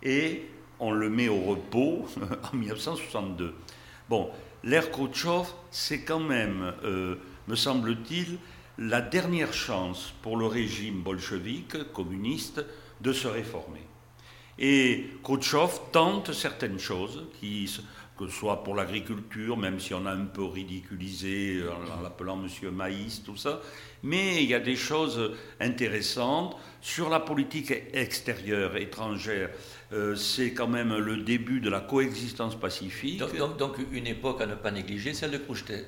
et 0.04 0.44
on 0.80 0.92
le 0.92 1.10
met 1.10 1.28
au 1.28 1.42
repos 1.42 2.06
en 2.54 2.56
1962. 2.56 3.56
Bon, 4.08 4.30
l'ère 4.64 4.92
Khrouchtchev, 4.92 5.48
c'est 5.72 6.02
quand 6.02 6.20
même, 6.20 6.74
euh, 6.84 7.16
me 7.48 7.56
semble-t-il, 7.56 8.38
la 8.78 9.02
dernière 9.02 9.54
chance 9.54 10.14
pour 10.22 10.38
le 10.38 10.46
régime 10.46 11.02
bolchevique, 11.02 11.92
communiste, 11.92 12.64
de 13.02 13.12
se 13.12 13.28
réformer. 13.28 13.86
Et 14.60 15.10
Khrouchtchev 15.24 15.72
tente 15.92 16.32
certaines 16.32 16.80
choses 16.80 17.26
qui, 17.40 17.70
que 18.20 18.28
ce 18.28 18.38
soit 18.38 18.66
pour 18.66 18.76
l'agriculture, 18.76 19.56
même 19.56 19.80
si 19.80 19.94
on 19.94 20.06
a 20.06 20.12
un 20.12 20.26
peu 20.26 20.44
ridiculisé 20.44 21.64
en, 21.64 22.02
l'appelant 22.04 22.36
Monsieur 22.36 22.70
Maïs, 22.70 23.24
tout 23.24 23.38
ça. 23.38 23.62
Mais 24.04 24.44
il 24.44 24.50
y 24.50 24.54
a 24.54 24.60
des 24.60 24.76
choses 24.76 25.32
intéressantes. 25.62 26.58
Sur 26.82 27.10
la 27.10 27.22
politique 27.22 27.74
extérieure, 27.94 28.76
étrangère, 28.76 29.52
euh, 29.94 30.16
c'est 30.16 30.54
quand 30.54 30.68
même 30.68 30.98
le 30.98 31.18
début 31.18 31.62
de 31.62 31.70
la 31.70 31.80
coexistence 31.80 32.60
pacifique. 32.60 33.24
Donc, 33.58 33.78
une 33.94 34.08
époque 34.08 34.42
à 34.42 34.46
ne 34.46 34.56
pas 34.56 34.72
négliger, 34.72 35.14
celle 35.14 35.32
de 35.32 35.38
Khrouchtchev. 35.38 35.86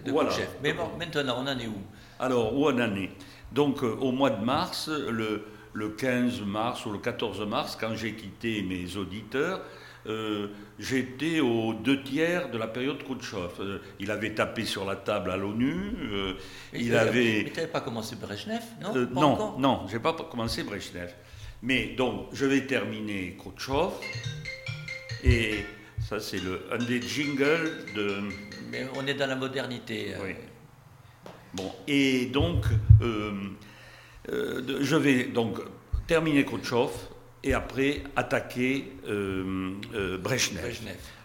Mais 0.64 0.74
maintenant, 0.98 1.36
on 1.38 1.48
en 1.48 1.60
est 1.60 1.68
où? 1.68 1.82
Alors, 2.18 2.58
où 2.58 2.66
on 2.66 2.80
en 2.80 2.96
est? 2.96 3.10
Donc, 3.52 3.84
euh, 3.84 3.94
au 4.00 4.14
mois 4.14 4.30
de 4.30 4.44
mars, 4.44 4.90
le, 4.90 5.44
le 5.74 5.90
15 5.90 6.42
mars 6.42 6.86
ou 6.86 6.92
le 6.92 7.00
14 7.00 7.46
mars, 7.46 7.78
quand 7.80 7.94
j'ai 7.96 8.14
quitté 8.14 8.64
mes 8.64 8.96
auditeurs, 8.96 9.62
euh, 10.08 10.48
j'étais 10.80 11.40
aux 11.40 11.74
deux 11.74 12.02
tiers 12.04 12.50
de 12.50 12.58
la 12.58 12.68
période 12.68 13.04
Khrouchtchev. 13.04 13.60
Euh, 13.60 13.80
il 14.00 14.10
avait 14.10 14.34
tapé 14.34 14.66
sur 14.66 14.86
la 14.86 14.96
table 14.96 15.32
à 15.32 15.38
l'ONU. 15.38 15.94
Euh, 16.02 16.34
il 16.74 16.96
avait. 16.96 17.44
Mais 17.44 17.50
tu 17.52 17.56
n'avais 17.58 17.72
pas 17.72 17.82
commencé 17.82 18.16
Brezhnev, 18.16 18.64
non 18.82 19.08
Non, 19.12 19.60
non, 19.60 19.88
j'ai 19.88 20.00
pas 20.00 20.14
commencé 20.14 20.64
Brezhnev. 20.64 21.14
Mais 21.62 21.94
donc, 21.96 22.30
je 22.34 22.46
vais 22.46 22.66
terminer 22.66 23.38
Khrouchtchev. 23.38 23.92
Et 25.24 25.66
ça, 26.00 26.20
c'est 26.20 26.40
le, 26.40 26.62
un 26.72 26.80
des 26.80 27.02
jingles 27.02 27.86
de. 27.96 28.16
Mais 28.72 28.88
on 28.96 29.06
est 29.06 29.14
dans 29.14 29.28
la 29.28 29.36
modernité. 29.36 30.16
Oui. 30.24 30.34
Bon, 31.54 31.72
et 31.88 32.28
donc, 32.28 32.66
je 34.30 34.96
vais 34.96 35.26
donc 35.26 35.60
terminer 36.08 36.44
Khrouchtchev 36.44 36.90
et 37.44 37.54
après 37.54 38.04
attaquer 38.16 38.92
euh, 39.08 39.74
euh, 39.96 40.18
Brezhnev. 40.18 40.80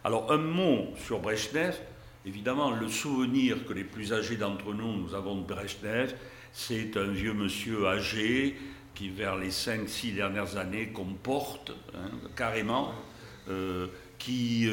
Alors 0.05 0.33
un 0.33 0.39
mot 0.39 0.89
sur 1.05 1.21
Brezhnev, 1.21 1.77
évidemment 2.25 2.71
le 2.71 2.89
souvenir 2.89 3.67
que 3.67 3.73
les 3.73 3.85
plus 3.85 4.13
âgés 4.13 4.37
d'entre 4.37 4.73
nous 4.73 4.97
nous 4.97 5.15
avons 5.15 5.37
de 5.37 5.47
Brezhnev, 5.47 6.15
c'est 6.53 6.97
un 6.97 7.09
vieux 7.09 7.35
monsieur 7.35 7.87
âgé 7.87 8.57
qui 8.95 9.11
vers 9.11 9.37
les 9.37 9.51
5-6 9.51 10.15
dernières 10.15 10.57
années 10.57 10.89
comporte 10.89 11.73
hein, 11.95 12.11
carrément, 12.35 12.93
euh, 13.51 13.89
qui 14.19 14.67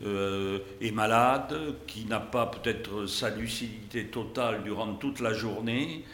est 0.00 0.90
malade, 0.90 1.54
qui 1.86 2.06
n'a 2.06 2.18
pas 2.18 2.46
peut-être 2.46 3.04
sa 3.04 3.28
lucidité 3.28 4.06
totale 4.06 4.62
durant 4.64 4.94
toute 4.94 5.20
la 5.20 5.34
journée. 5.34 6.04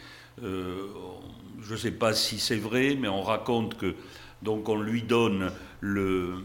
je 0.41 1.71
ne 1.71 1.77
sais 1.77 1.91
pas 1.91 2.13
si 2.13 2.37
c'est 2.39 2.57
vrai, 2.57 2.97
mais 2.99 3.07
on 3.07 3.23
raconte 3.23 3.77
que 3.77 3.95
donc 4.43 4.67
on 4.67 4.79
lui 4.79 5.01
donne 5.01 5.51
le, 5.79 6.35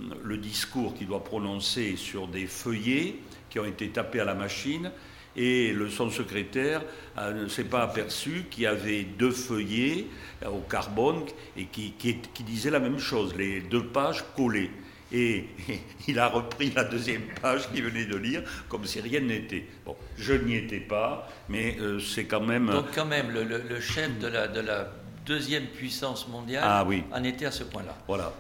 discours 0.41 0.95
qu'il 0.95 1.09
doit 1.09 1.25
prononcer 1.25 1.97
sur 1.97 2.29
des 2.29 2.47
feuillets 2.47 3.17
qui 3.51 3.59
ont 3.59 3.65
été 3.65 3.89
tapés 3.89 4.21
à 4.21 4.25
la 4.25 4.35
machine 4.35 4.93
et 5.37 5.75
son 5.91 6.11
secrétaire 6.11 6.83
euh, 7.19 7.45
ne 7.45 7.49
s'est 7.49 7.65
pas 7.65 7.83
aperçu 7.83 8.47
qu'il 8.51 8.65
y 8.65 8.67
avait 8.67 9.03
deux 9.03 9.31
feuillets 9.31 10.07
euh, 10.43 10.49
au 10.49 10.61
carbone 10.61 11.25
et 11.57 11.67
qui, 11.67 11.95
disaient 12.41 12.71
la 12.71 12.81
même 12.81 12.99
chose, 12.99 13.35
les 13.37 13.61
deux 13.61 13.85
pages 13.85 14.25
collées. 14.37 14.71
Et, 15.13 15.45
il 16.09 16.19
a 16.19 16.29
repris 16.29 16.73
la 16.75 16.85
deuxième 16.85 17.23
page 17.41 17.71
qu'il 17.71 17.85
venait 17.85 18.07
de 18.07 18.17
lire 18.17 18.43
comme 18.69 18.85
si 18.85 19.01
rien 19.01 19.21
n'était. 19.21 19.65
Bon, 19.85 19.97
je 20.17 20.35
n'y 20.35 20.57
étais 20.57 20.81
pas, 20.81 21.29
mais 21.49 21.77
euh, 21.81 22.01
c'est 22.01 22.25
quand 22.25 22.43
même... 22.43 22.67
Donc 22.67 22.87
quand 22.95 23.07
même, 23.07 23.31
le, 23.31 23.81
chef 23.81 24.19
de 24.19 24.29
la 24.29 24.89
deuxième 25.29 25.67
puissance 25.67 26.27
mondiale 26.27 26.65
ah, 26.67 26.85
oui. 26.87 27.05
en 27.13 27.23
était 27.23 27.45
à 27.45 27.53
ce 27.53 27.63
point-là. 27.65 27.95
Voilà. 28.09 28.33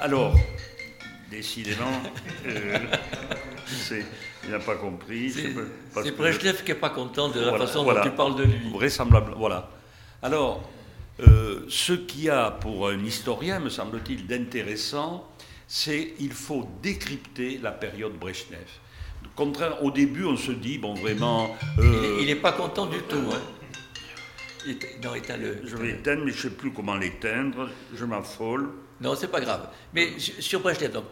Alors, 0.00 0.34
décidément, 1.30 2.02
euh, 2.46 2.78
il 4.44 4.50
n'a 4.50 4.58
pas 4.58 4.74
compris. 4.74 5.30
C'est 5.30 6.16
Brezhnev 6.16 6.64
qui 6.64 6.72
n'est 6.72 6.78
pas 6.78 6.90
content 6.90 7.28
de 7.28 7.40
la 7.40 7.56
façon 7.56 7.84
dont 7.84 8.00
tu 8.02 8.10
parles 8.10 8.34
de 8.34 8.42
lui. 8.42 8.70
Vraisemblable, 8.72 9.34
voilà. 9.36 9.70
Alors, 10.22 10.68
euh, 11.20 11.64
ce 11.68 11.92
qu'il 11.92 12.24
y 12.24 12.30
a 12.30 12.50
pour 12.50 12.88
un 12.88 12.98
historien, 13.04 13.60
me 13.60 13.68
semble-t-il, 13.68 14.26
d'intéressant, 14.26 15.30
c'est 15.68 16.14
qu'il 16.18 16.32
faut 16.32 16.68
décrypter 16.82 17.60
la 17.62 17.70
période 17.70 18.12
Brezhnev. 18.18 18.66
Contraire, 19.36 19.82
au 19.82 19.90
début, 19.90 20.24
on 20.24 20.36
se 20.36 20.52
dit, 20.52 20.78
bon, 20.78 20.94
vraiment. 20.94 21.56
il 21.78 22.26
n'est 22.26 22.34
euh, 22.34 22.42
pas 22.42 22.52
content 22.52 22.86
du 22.86 22.98
tout. 22.98 23.16
Hein. 23.32 23.40
Non, 25.02 25.14
éteins-le. 25.14 25.60
Je 25.64 25.76
vais 25.76 25.90
éteindre, 25.90 26.22
mais 26.24 26.32
je 26.32 26.36
ne 26.36 26.42
sais 26.42 26.56
plus 26.56 26.72
comment 26.72 26.96
l'éteindre. 26.96 27.68
Je 27.94 28.04
m'affole. 28.04 28.70
Non, 29.00 29.14
c'est 29.14 29.30
pas 29.30 29.40
grave. 29.40 29.68
Mais 29.92 30.10
sur 30.18 30.60
Brezhnev, 30.60 30.92
donc, 30.92 31.04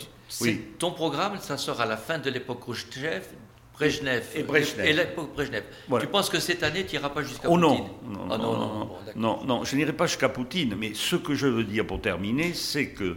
ton 0.78 0.92
programme, 0.92 1.38
ça 1.38 1.56
sera 1.56 1.84
à 1.84 1.86
la 1.86 1.96
fin 1.96 2.18
de 2.18 2.30
l'époque 2.30 2.60
Khrushchev, 2.60 3.22
Brezhnev. 3.74 4.24
Et. 4.34 4.88
Et 4.88 4.92
l'époque 4.92 5.34
Brezhnev. 5.34 5.64
Tu 6.00 6.06
penses 6.06 6.30
que 6.30 6.38
cette 6.38 6.62
année, 6.62 6.86
tu 6.86 6.96
n'iras 6.96 7.10
pas 7.10 7.22
jusqu'à 7.22 7.48
oh, 7.48 7.58
Poutine 7.58 7.84
non. 8.02 8.26
Non, 8.26 8.38
non, 8.38 8.38
non, 8.38 8.90
non, 9.16 9.44
non, 9.44 9.64
je 9.64 9.76
n'irai 9.76 9.92
pas 9.92 10.06
jusqu'à 10.06 10.28
Poutine. 10.28 10.74
Mais 10.78 10.92
ce 10.94 11.16
que 11.16 11.34
je 11.34 11.46
veux 11.46 11.64
dire 11.64 11.86
pour 11.86 12.00
terminer, 12.00 12.54
c'est 12.54 12.88
que 12.88 13.16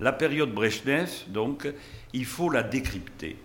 la 0.00 0.12
période 0.12 0.52
Brezhnev, 0.52 1.10
donc, 1.28 1.68
il 2.12 2.24
faut 2.24 2.50
la 2.50 2.62
décrypter. 2.62 3.36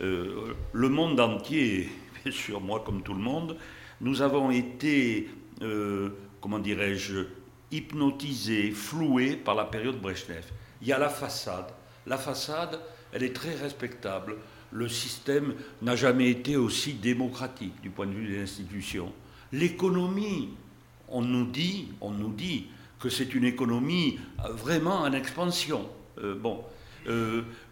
Euh, 0.00 0.54
le 0.72 0.88
monde 0.88 1.20
entier, 1.20 1.90
bien 2.24 2.32
sûr, 2.32 2.60
moi 2.60 2.82
comme 2.84 3.02
tout 3.02 3.14
le 3.14 3.20
monde, 3.20 3.56
nous 4.00 4.22
avons 4.22 4.50
été 4.50 5.28
euh, 5.62 6.10
comment 6.40 6.58
dirais-je, 6.58 7.26
hypnotisé, 7.70 8.70
floué 8.70 9.36
par 9.36 9.54
la 9.54 9.64
période 9.64 10.00
Brezhnev. 10.00 10.44
Il 10.82 10.88
y 10.88 10.92
a 10.92 10.98
la 10.98 11.08
façade. 11.08 11.66
La 12.06 12.18
façade, 12.18 12.80
elle 13.12 13.22
est 13.22 13.34
très 13.34 13.54
respectable. 13.54 14.36
Le 14.72 14.88
système 14.88 15.54
n'a 15.82 15.96
jamais 15.96 16.30
été 16.30 16.56
aussi 16.56 16.94
démocratique 16.94 17.80
du 17.82 17.90
point 17.90 18.06
de 18.06 18.12
vue 18.12 18.28
des 18.28 18.42
institutions. 18.42 19.12
L'économie, 19.52 20.50
on 21.08 21.22
nous 21.22 21.46
dit, 21.46 21.88
on 22.00 22.10
nous 22.10 22.32
dit 22.32 22.66
que 22.98 23.08
c'est 23.08 23.34
une 23.34 23.44
économie 23.44 24.18
euh, 24.44 24.52
vraiment 24.52 25.00
en 25.00 25.12
expansion. 25.12 25.88
Euh, 26.18 26.34
bon, 26.34 26.64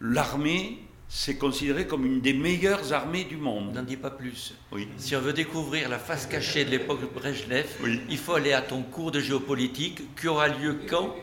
l'armée, 0.00 0.78
c'est 1.08 1.36
considéré 1.36 1.86
comme 1.86 2.04
une 2.04 2.20
des 2.20 2.34
meilleures 2.34 2.92
armées 2.92 3.24
du 3.24 3.36
monde. 3.36 3.74
N'en 3.74 3.82
dis 3.82 3.96
pas 3.96 4.10
plus. 4.10 4.54
Oui. 4.72 4.88
Si 4.98 5.16
on 5.16 5.20
veut 5.20 5.32
découvrir 5.32 5.88
la 5.88 5.98
face 5.98 6.26
cachée 6.26 6.64
de 6.64 6.70
l'époque 6.70 7.00
de 7.00 7.06
Brezhnev, 7.06 7.66
il 8.10 8.18
faut 8.18 8.34
aller 8.34 8.52
à 8.52 8.60
ton 8.60 8.82
cours 8.82 9.10
de 9.10 9.20
géopolitique 9.20 10.14
qui 10.20 10.28
aura 10.28 10.48
lieu 10.48 10.80
quand? 10.88 11.16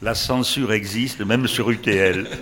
La 0.00 0.14
censure 0.14 0.72
existe 0.72 1.20
même 1.22 1.48
sur 1.48 1.70
UTL. 1.70 2.28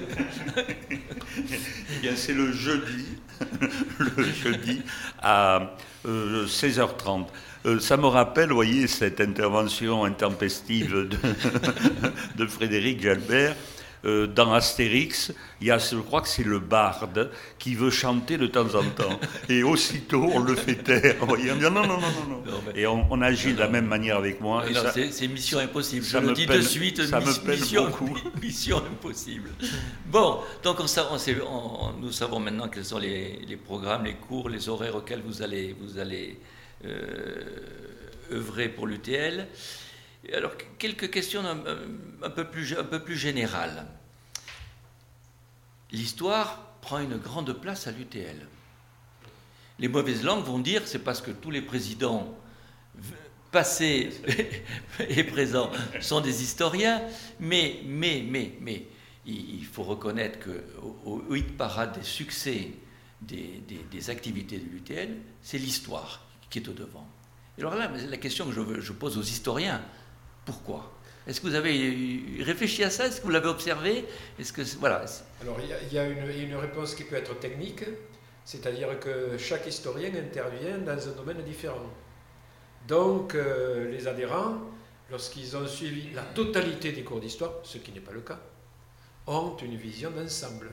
Eh 2.03 2.15
c'est 2.15 2.33
le 2.33 2.53
jeudi, 2.53 3.05
le 3.99 4.25
jeudi 4.25 4.81
à 5.21 5.77
16h30. 6.07 7.27
Euh, 7.67 7.75
euh, 7.75 7.81
ça 7.81 7.97
me 7.97 8.07
rappelle, 8.07 8.51
vous 8.51 8.55
voyez, 8.55 8.87
cette 8.87 9.21
intervention 9.21 10.05
intempestive 10.05 11.09
de, 11.09 11.19
de 12.37 12.47
Frédéric 12.47 13.03
Jalbert 13.03 13.57
euh, 14.05 14.27
dans 14.27 14.53
Astérix, 14.53 15.33
il 15.61 15.69
y 15.69 15.71
a, 15.71 15.79
je 15.79 15.97
crois 15.97 16.21
que 16.21 16.29
c'est 16.29 16.45
le 16.45 16.59
barde 16.59 17.31
qui 17.59 17.75
veut 17.75 17.91
chanter 17.91 18.37
de 18.37 18.47
temps 18.47 18.75
en 18.75 18.85
temps. 18.85 19.19
Et 19.49 19.63
aussitôt, 19.63 20.29
on 20.33 20.41
le 20.41 20.55
fait 20.55 20.77
taire. 20.77 21.17
On 21.23 21.35
dit 21.35 21.47
non, 21.47 21.71
non, 21.71 21.87
non, 21.87 22.01
non, 22.01 22.27
non. 22.29 22.43
Et 22.75 22.87
on, 22.87 23.21
agit 23.23 23.55
de 23.55 23.59
la 23.59 23.69
même 23.69 23.87
manière 23.87 24.17
avec 24.17 24.41
moi. 24.41 24.65
C'est 25.11 25.29
mission 25.29 25.59
impossible. 25.59 26.05
Ça 26.05 26.21
Je 26.21 26.27
me 26.27 26.35
dis 26.35 26.47
de 26.47 26.61
suite, 26.61 27.05
ça 27.07 27.21
me 27.21 27.51
mission, 27.51 27.87
beaucoup. 27.87 28.17
mission 28.43 28.79
impossible. 28.79 29.51
Bon, 30.07 30.41
donc 30.63 30.79
on, 30.81 31.93
nous 32.01 32.13
savons 32.13 32.39
maintenant 32.39 32.69
quels 32.69 32.85
sont 32.85 32.99
les, 32.99 33.59
programmes, 33.65 34.05
les 34.05 34.15
cours, 34.15 34.49
les 34.49 34.69
horaires 34.69 34.97
auxquels 34.97 35.23
vous 35.25 35.43
allez, 35.43 35.75
vous 35.81 35.99
allez 35.99 36.39
euh, 36.85 37.41
œuvrer 38.33 38.69
pour 38.69 38.87
l'UTL. 38.87 39.49
Alors, 40.33 40.53
quelques 40.79 41.11
questions 41.11 41.43
un, 41.45 42.31
peu 42.31 42.45
plus, 42.45 42.77
un 42.77 42.85
peu 42.85 43.03
plus 43.03 43.17
générales. 43.17 43.87
L'histoire 45.93 46.77
prend 46.81 46.99
une 46.99 47.17
grande 47.17 47.53
place 47.53 47.87
à 47.87 47.93
l'UTL. 47.93 48.47
Les 49.79 49.89
mauvaises 49.89 50.25
langues 50.25 50.45
vont 50.45 50.59
dire 50.59 50.83
c'est 50.87 51.01
parce 51.01 51.21
que 51.21 51.31
tous 51.31 51.51
les 51.51 51.63
présidents 51.63 52.37
passés 53.53 54.11
et 55.09 55.25
présents 55.25 55.71
sont 56.01 56.21
des 56.21 56.43
historiens, 56.43 57.03
mais, 57.39 57.81
mais, 57.85 58.25
mais, 58.27 58.53
mais, 58.61 58.87
il 59.27 59.65
faut 59.65 59.83
reconnaître 59.83 60.39
qu'au 60.39 61.23
au 61.29 61.35
hit 61.35 61.57
parade 61.57 61.99
des 61.99 62.05
succès 62.05 62.71
des, 63.23 63.63
des, 63.91 64.11
activités 64.11 64.59
de 64.59 64.65
l'UTL, 64.65 65.17
c'est 65.43 65.59
l'histoire 65.59 66.25
qui 66.51 66.59
est 66.59 66.69
au 66.69 66.73
devant. 66.73 67.09
alors 67.59 67.75
là, 67.75 67.91
la 67.91 68.17
question 68.19 68.47
que 68.47 68.81
je 68.81 68.93
pose 68.93 69.19
aux 69.19 69.23
historiens, 69.23 69.83
pourquoi? 70.47 70.93
Est-ce 71.27 71.41
que 71.41 71.49
vous 71.49 71.55
avez 71.57 72.23
réfléchi 72.41 72.85
à 72.85 72.91
ça? 72.91 73.07
Est-ce 73.07 73.21
que 73.21 73.27
vous 73.27 73.33
l'avez 73.33 73.49
observé? 73.49 74.05
Est-ce 74.39 74.53
que 74.53 74.63
voilà 74.79 75.05
Alors 75.43 75.59
il 75.61 75.93
y 75.93 75.99
a, 75.99 76.07
une, 76.07 76.55
réponse 76.55 76.95
qui 76.95 77.03
peut 77.03 77.17
être 77.17 77.39
technique, 77.41 77.85
c'est-à-dire 78.45 78.99
que 79.01 79.37
chaque 79.37 79.67
historien 79.67 80.11
intervient 80.15 80.79
dans 80.79 81.09
un 81.09 81.13
domaine 81.13 81.43
différent. 81.43 81.91
Donc 82.87 83.35
euh, 83.35 83.91
les 83.91 84.07
adhérents, 84.07 84.59
lorsqu'ils 85.11 85.57
ont 85.57 85.67
suivi 85.67 86.13
la 86.15 86.23
totalité 86.23 86.93
des 86.93 87.03
cours 87.03 87.21
d'histoire, 87.21 87.55
ce 87.65 87.79
qui 87.79 87.91
n'est 87.91 88.01
pas 88.01 88.13
le 88.13 88.21
cas, 88.21 88.39
ont 89.27 89.57
une 89.57 89.77
vision 89.77 90.13
d'ensemble. 90.13 90.71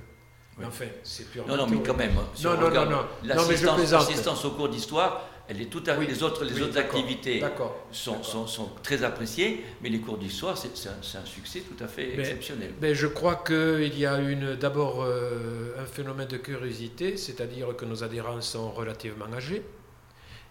Enfin, 0.62 0.86
c'est 1.04 1.30
purement. 1.30 1.56
Non, 1.56 1.66
non, 1.66 1.68
mais 1.68 1.84
quand 1.84 1.96
même. 1.96 2.14
Si 2.36 2.46
non, 2.46 2.60
non, 2.60 2.70
non, 2.70 2.86
non, 2.86 3.06
L'assistance 3.24 4.46
au 4.46 4.52
cours 4.52 4.70
d'histoire, 4.70 5.30
elle 5.48 5.62
est 5.62 5.66
tout 5.66 5.84
à, 5.88 5.96
les 5.98 6.24
autres, 6.24 6.46
les 6.46 6.62
autres 6.62 6.78
activités 6.78 7.44
sont, 7.92 8.24
sont, 8.24 8.48
sont, 8.48 8.70
très 8.82 9.04
appréciées, 9.04 9.66
mais 9.82 9.90
les 9.90 10.00
cours 10.00 10.18
d'histoire, 10.18 10.58
c'est 10.58 10.70
un, 10.88 11.20
un, 11.20 11.26
succès 11.26 11.62
tout 11.62 11.84
à 11.84 11.88
fait 11.88 12.18
exceptionnel. 12.18 12.74
Mais 12.82 12.96
je 12.96 13.08
crois 13.08 13.44
qu'il 13.46 13.98
y 13.98 14.06
a 14.06 14.18
d'abord 14.56 15.04
euh, 15.04 15.76
un 15.82 15.86
phénomène 15.86 16.28
de 16.28 16.38
curiosité, 16.38 17.18
c'est-à-dire 17.18 17.76
que 17.76 17.86
nos 17.86 18.04
adhérents 18.04 18.42
sont 18.42 18.72
relativement 18.72 19.26
âgés 19.34 19.64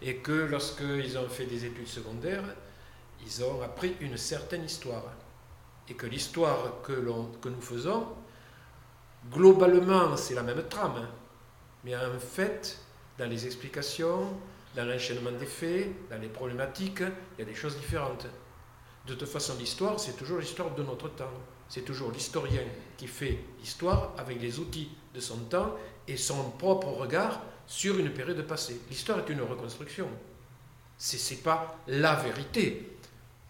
et 0.01 0.17
que 0.17 0.31
lorsqu'ils 0.31 1.17
ont 1.17 1.29
fait 1.29 1.45
des 1.45 1.65
études 1.65 1.87
secondaires, 1.87 2.43
ils 3.25 3.43
ont 3.43 3.61
appris 3.61 3.95
une 4.01 4.17
certaine 4.17 4.65
histoire. 4.65 5.05
Et 5.89 5.93
que 5.93 6.05
l'histoire 6.05 6.81
que, 6.83 6.93
que 7.41 7.49
nous 7.49 7.61
faisons, 7.61 8.07
globalement, 9.31 10.15
c'est 10.17 10.35
la 10.35 10.43
même 10.43 10.63
trame, 10.69 11.07
mais 11.83 11.95
en 11.95 12.19
fait, 12.19 12.79
dans 13.17 13.29
les 13.29 13.45
explications, 13.45 14.33
dans 14.75 14.85
l'enchaînement 14.85 15.31
des 15.31 15.45
faits, 15.45 16.09
dans 16.09 16.19
les 16.19 16.29
problématiques, 16.29 17.01
il 17.01 17.39
y 17.39 17.41
a 17.41 17.45
des 17.45 17.55
choses 17.55 17.77
différentes. 17.77 18.27
De 19.05 19.15
toute 19.15 19.27
façon, 19.27 19.55
l'histoire, 19.59 19.99
c'est 19.99 20.17
toujours 20.17 20.39
l'histoire 20.39 20.73
de 20.73 20.83
notre 20.83 21.09
temps. 21.09 21.31
C'est 21.67 21.83
toujours 21.83 22.11
l'historien 22.11 22.63
qui 22.97 23.07
fait 23.07 23.39
l'histoire 23.59 24.13
avec 24.17 24.41
les 24.41 24.59
outils 24.59 24.89
de 25.13 25.19
son 25.19 25.37
temps 25.45 25.75
et 26.07 26.17
son 26.17 26.51
propre 26.51 26.87
regard 26.87 27.41
sur 27.67 27.97
une 27.97 28.11
période 28.11 28.41
passée. 28.47 28.81
L'histoire 28.89 29.19
est 29.19 29.29
une 29.29 29.41
reconstruction. 29.41 30.07
Ce 30.97 31.33
n'est 31.33 31.39
pas 31.41 31.79
la 31.87 32.15
vérité. 32.15 32.92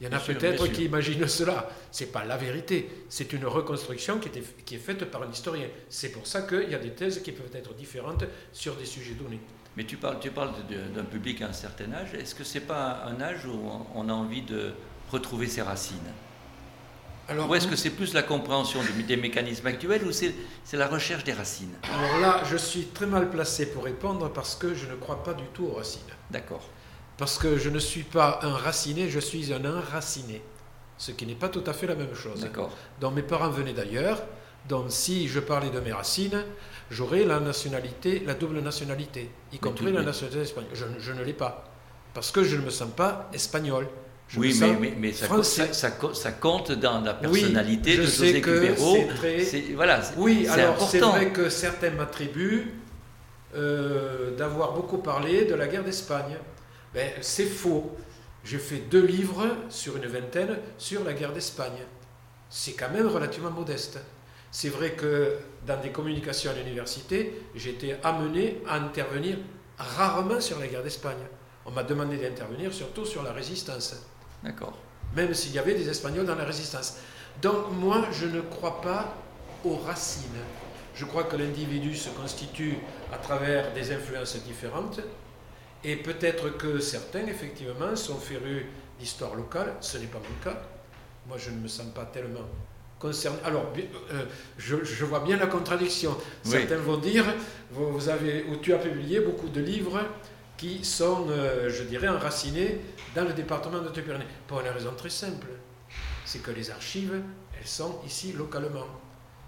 Il 0.04 0.08
y 0.08 0.10
en 0.14 0.18
a 0.18 0.20
peut-être 0.20 0.68
qui 0.68 0.84
imaginent 0.84 1.30
cela. 1.30 1.70
Ce 1.90 2.04
n'est 2.04 2.10
pas 2.10 2.26
la 2.26 2.36
vérité. 2.36 2.90
C'est 3.08 3.32
une 3.32 3.46
reconstruction 3.46 4.20
qui, 4.20 4.30
qui 4.66 4.76
est 4.76 4.80
faite 4.80 5.06
par 5.06 5.24
un 5.24 5.32
historien. 5.32 5.68
C'est 5.88 6.10
pour 6.10 6.28
ça 6.28 6.42
qu'il 6.42 6.70
y 6.70 6.76
a 6.76 6.80
des 6.80 6.90
thèses 6.90 7.22
qui 7.22 7.32
peuvent 7.32 7.56
être 7.56 7.74
différentes 7.74 8.26
sur 8.52 8.76
des 8.76 8.86
sujets 8.86 9.14
donnés. 9.14 9.40
Mais 9.78 9.86
tu 9.86 9.96
parles, 9.96 10.20
tu 10.20 10.30
parles 10.30 10.52
d'un 10.94 11.06
public 11.06 11.42
à 11.42 11.48
un 11.48 11.54
certain 11.54 11.94
âge. 11.94 12.14
Est-ce 12.16 12.36
que 12.36 12.44
ce 12.44 12.56
n'est 12.56 12.66
pas 12.66 13.06
un 13.06 13.22
âge 13.22 13.46
où 13.46 13.58
on 13.96 14.10
a 14.10 14.12
envie 14.12 14.42
de 14.42 14.74
retrouver 15.10 15.48
ses 15.48 15.62
racines? 15.62 16.12
Alors, 17.30 17.50
ou 17.50 17.56
est-ce 17.56 17.70
que 17.70 17.78
c'est 17.78 17.92
plus 17.92 18.14
la 18.14 18.24
compréhension 18.24 18.82
des 19.08 19.16
mécanismes 19.16 19.68
actuels 19.68 20.04
ou 20.04 20.12
c'est 20.12 20.34
la 20.74 20.88
recherche 20.88 21.24
des 21.24 21.32
racines? 21.32 21.76
Alors 21.94 22.20
là, 22.20 22.44
je 22.44 22.58
suis 22.58 22.88
très 22.88 23.06
mal 23.06 23.30
placé 23.30 23.68
pour 23.68 23.86
répondre 23.86 24.30
parce 24.34 24.56
que 24.56 24.74
je 24.74 24.86
ne 24.86 24.96
crois 24.96 25.24
pas 25.24 25.34
du 25.34 25.46
tout 25.54 25.68
aux 25.68 25.76
racines. 25.76 26.02
D'accord. 26.30 26.68
Parce 27.18 27.38
que 27.38 27.58
je 27.58 27.70
ne 27.70 27.80
suis 27.80 28.04
pas 28.04 28.40
un 28.42 28.54
raciné, 28.54 29.10
je 29.10 29.20
suis 29.20 29.54
un 29.54 29.64
enraciné. 29.66 30.42
Ce 30.98 31.12
qui 31.12 31.26
n'est 31.26 31.36
pas 31.36 31.50
tout 31.50 31.64
à 31.66 31.74
fait 31.74 31.88
la 31.88 31.96
même 31.96 32.16
chose. 32.16 32.42
D'accord. 32.42 32.72
Donc 33.00 33.16
mes 33.16 33.24
parents 33.24 33.50
venaient 33.50 33.74
d'ailleurs. 33.74 34.22
Donc 34.68 34.86
si 34.90 35.28
je 35.28 35.40
parlais 35.40 35.70
de 35.70 35.80
mes 35.80 35.92
racines, 35.92 36.44
j'aurais 36.90 37.26
la 37.26 37.40
nationalité, 37.40 38.24
la 38.26 38.34
double 38.34 38.60
nationalité, 38.62 39.30
y 39.52 39.60
compris 39.60 39.92
la 39.92 40.04
nationalité 40.04 40.42
espagnole. 40.42 40.72
Je, 41.00 41.12
ne 41.12 41.24
l'ai 41.24 41.34
pas, 41.34 41.66
parce 42.14 42.32
que 42.32 42.44
je 42.44 42.56
ne 42.56 42.62
me 42.62 42.70
sens 42.70 42.90
pas 42.96 43.30
espagnol. 43.34 43.88
oui, 44.38 44.58
mais, 44.60 44.94
mais, 44.98 45.12
ça, 45.12 45.74
ça, 45.74 46.32
compte 46.32 46.72
dans 46.72 47.02
la 47.02 47.14
personnalité 47.14 47.98
de 47.98 48.04
José 48.04 48.42
Cubero. 48.42 48.98
Voilà, 49.76 50.00
oui, 50.16 50.48
alors 50.48 50.90
c'est 50.90 51.00
vrai 51.00 51.32
que 51.32 51.50
certains 51.50 51.92
m'attribuent 51.92 52.72
euh, 53.56 54.36
d'avoir 54.36 54.72
beaucoup 54.74 55.00
parlé 55.00 55.44
de 55.46 55.56
la 55.56 55.68
guerre 55.68 55.84
d'Espagne. 55.84 56.38
Ben, 56.94 57.12
c'est 57.22 57.46
faux. 57.46 57.96
J'ai 58.44 58.60
fait 58.60 58.80
deux 58.90 59.06
livres 59.06 59.48
sur 59.70 59.96
une 59.98 60.06
vingtaine 60.06 60.60
sur 60.78 61.04
la 61.04 61.14
guerre 61.14 61.34
d'Espagne. 61.34 61.80
C'est 62.50 62.74
quand 62.74 62.90
même 62.90 63.08
relativement 63.08 63.52
modeste. 63.52 64.00
C'est 64.52 64.70
vrai 64.70 64.92
que 64.92 65.38
dans 65.66 65.82
des 65.82 65.90
communications 65.90 66.52
à 66.52 66.54
l'université, 66.54 67.42
j'ai 67.56 67.72
été 67.72 67.96
amené 68.04 68.62
à 68.68 68.76
intervenir 68.76 69.38
rarement 69.78 70.40
sur 70.40 70.60
la 70.60 70.68
guerre 70.68 70.84
d'Espagne. 70.84 71.26
On 71.66 71.72
m'a 71.72 71.84
demandé 71.84 72.18
d'intervenir 72.18 72.72
surtout 72.74 73.06
sur 73.06 73.24
la 73.24 73.32
résistance. 73.32 73.96
D'accord. 74.44 74.78
Même 75.16 75.34
s'il 75.34 75.54
y 75.54 75.60
avait 75.60 75.74
des 75.74 75.90
Espagnols 75.90 76.26
dans 76.26 76.36
la 76.36 76.44
résistance. 76.44 76.98
Donc 77.42 77.72
moi, 77.72 78.06
je 78.12 78.28
ne 78.28 78.42
crois 78.42 78.82
pas 78.82 79.16
aux 79.64 79.78
racines. 79.78 80.22
Je 80.94 81.06
crois 81.06 81.24
que 81.24 81.38
l'individu 81.38 81.96
se 81.96 82.10
constitue 82.10 82.78
à 83.12 83.18
travers 83.18 83.74
des 83.74 83.92
influences 83.92 84.36
différentes. 84.44 85.00
Et 85.84 85.98
peut-être 85.98 86.58
que 86.58 86.80
certains, 86.80 87.28
effectivement, 87.28 87.96
sont 87.96 88.18
férus 88.18 88.64
d'histoire 89.00 89.36
locale. 89.36 89.76
Ce 89.82 89.98
n'est 89.98 90.08
pas 90.08 90.20
mon 90.20 90.44
cas. 90.44 90.62
Moi, 91.28 91.38
je 91.38 91.50
ne 91.50 91.58
me 91.58 91.68
sens 91.68 91.88
pas 91.94 92.06
tellement 92.06 92.48
alors, 93.44 93.72
euh, 94.12 94.26
je, 94.58 95.06
vois 95.06 95.20
bien 95.20 95.38
la 95.38 95.48
contradiction. 95.48 96.16
Certains 96.44 96.78
vont 96.78 96.98
dire, 96.98 97.26
vous, 97.72 98.10
avez, 98.10 98.46
ou 98.46 98.58
tu 98.58 98.74
as 98.74 98.78
publié 98.78 99.20
beaucoup 99.20 99.50
de 99.50 99.62
livres 99.62 100.00
qui 100.56 100.86
sont, 100.86 101.28
euh, 101.30 101.70
je 101.70 101.84
dirais, 101.84 102.08
enracinés 102.08 102.80
dans 103.16 103.26
le 103.26 103.34
département 103.34 103.80
de 103.80 103.90
Pyrénées. 103.90 104.26
Pour 104.48 104.62
une 104.62 104.70
raison 104.70 104.94
très 104.96 105.10
simple, 105.10 105.48
c'est 106.26 106.42
que 106.42 106.52
les 106.52 106.72
archives, 106.72 107.22
elles 107.60 107.68
sont 107.68 108.00
ici 108.06 108.34
localement 108.34 108.88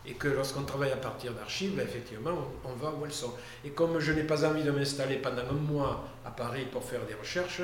et 0.07 0.13
que 0.13 0.27
lorsqu'on 0.27 0.63
travaille 0.63 0.91
à 0.91 0.97
partir 0.97 1.33
d'archives, 1.33 1.79
effectivement, 1.79 2.31
on, 2.63 2.73
va 2.75 2.91
où 2.91 3.05
elles 3.05 3.11
sont. 3.11 3.33
Et 3.63 3.69
comme 3.69 3.99
je 3.99 4.11
n'ai 4.11 4.23
pas 4.23 4.45
envie 4.45 4.63
de 4.63 4.71
m'installer 4.71 5.15
pendant 5.15 5.41
un 5.49 5.53
mois 5.53 6.07
à 6.25 6.31
Paris 6.31 6.67
pour 6.71 6.83
faire 6.83 7.01
des 7.07 7.15
recherches, 7.15 7.61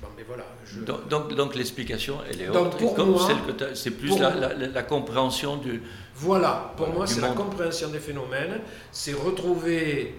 bon, 0.00 0.08
mais 0.16 0.24
voilà. 0.24 0.44
Donc, 1.08 1.34
donc, 1.34 1.54
l'explication, 1.54 2.18
elle 2.28 2.42
est 2.42 2.48
autre. 2.48 2.94
Comme 2.94 3.16
celle 3.18 3.56
que 3.56 3.74
c'est 3.74 3.92
plus 3.92 4.18
la, 4.18 4.82
compréhension 4.82 5.56
du. 5.56 5.82
Voilà, 6.16 6.72
pour 6.76 6.88
moi, 6.88 7.06
c'est 7.06 7.20
la 7.20 7.30
compréhension 7.30 7.88
des 7.88 8.00
phénomènes, 8.00 8.60
c'est 8.90 9.12
retrouver 9.12 10.14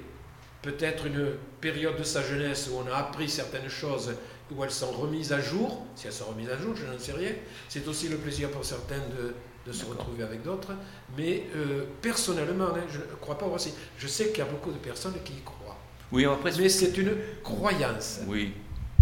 peut-être 0.61 1.05
une 1.05 1.33
période 1.61 1.97
de 1.97 2.03
sa 2.03 2.23
jeunesse 2.23 2.69
où 2.71 2.77
on 2.77 2.91
a 2.91 2.95
appris 2.95 3.29
certaines 3.29 3.69
choses, 3.69 4.13
où 4.51 4.63
elles 4.63 4.71
sont 4.71 4.91
remises 4.91 5.33
à 5.33 5.39
jour. 5.39 5.85
Si 5.95 6.07
elles 6.07 6.13
sont 6.13 6.25
remises 6.25 6.49
à 6.49 6.57
jour, 6.57 6.73
je 6.75 6.85
n'en 6.85 6.97
sais 6.97 7.13
rien. 7.13 7.31
C'est 7.67 7.87
aussi 7.87 8.07
le 8.07 8.17
plaisir 8.17 8.49
pour 8.49 8.63
certains 8.63 8.97
de 8.97 9.33
de 9.65 9.71
se 9.71 9.85
retrouver 9.85 10.23
avec 10.23 10.43
d'autres. 10.43 10.73
Mais 11.17 11.43
euh, 11.55 11.85
personnellement, 12.01 12.65
hein, 12.75 12.83
je 12.91 12.99
ne 12.99 13.15
crois 13.19 13.37
pas 13.37 13.47
aussi. 13.47 13.73
Je 13.97 14.07
sais 14.07 14.29
qu'il 14.29 14.39
y 14.39 14.41
a 14.41 14.45
beaucoup 14.45 14.71
de 14.71 14.77
personnes 14.77 15.15
qui 15.23 15.33
y 15.33 15.41
croient. 15.41 15.77
Oui, 16.11 16.25
après, 16.25 16.51
mais 16.57 16.69
c'est 16.69 16.97
une 16.97 17.13
croyance. 17.43 18.19
Oui, 18.27 18.53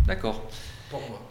d'accord. 0.07 0.43
Pour 0.89 1.01
moi. 1.01 1.21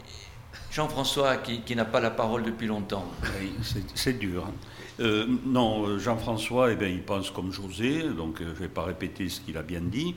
Jean-François, 0.71 1.37
qui, 1.37 1.75
n'a 1.75 1.85
pas 1.85 1.99
la 1.99 2.11
parole 2.11 2.43
depuis 2.43 2.67
longtemps. 2.67 3.05
Oui, 3.39 3.53
c'est 3.93 4.17
dur. 4.17 4.45
Hein. 4.47 4.53
Euh, 4.99 5.27
non, 5.45 5.97
Jean-François, 5.99 6.71
eh 6.71 6.75
bien, 6.75 6.87
il 6.87 7.01
pense 7.01 7.31
comme 7.31 7.51
José, 7.51 8.03
donc 8.03 8.41
euh, 8.41 8.45
je 8.45 8.49
ne 8.49 8.55
vais 8.55 8.67
pas 8.67 8.83
répéter 8.83 9.29
ce 9.29 9.41
qu'il 9.41 9.57
a 9.57 9.63
bien 9.63 9.81
dit. 9.81 10.15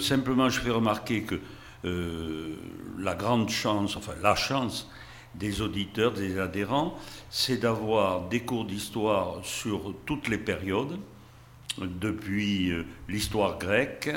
simplement, 0.00 0.48
je 0.48 0.60
fais 0.60 0.70
remarquer 0.70 1.22
que 1.22 1.40
la 2.98 3.14
grande 3.14 3.48
chance, 3.48 3.96
enfin 3.96 4.12
la 4.22 4.34
chance, 4.34 4.88
des 5.34 5.62
auditeurs, 5.62 6.12
des 6.12 6.38
adhérents, 6.38 6.98
c'est 7.30 7.58
d'avoir 7.58 8.28
des 8.28 8.40
cours 8.40 8.64
d'histoire 8.64 9.44
sur 9.44 9.94
toutes 10.04 10.28
les 10.28 10.38
périodes, 10.38 10.98
depuis 11.78 12.70
euh, 12.70 12.84
l'histoire 13.08 13.58
grecque 13.58 14.10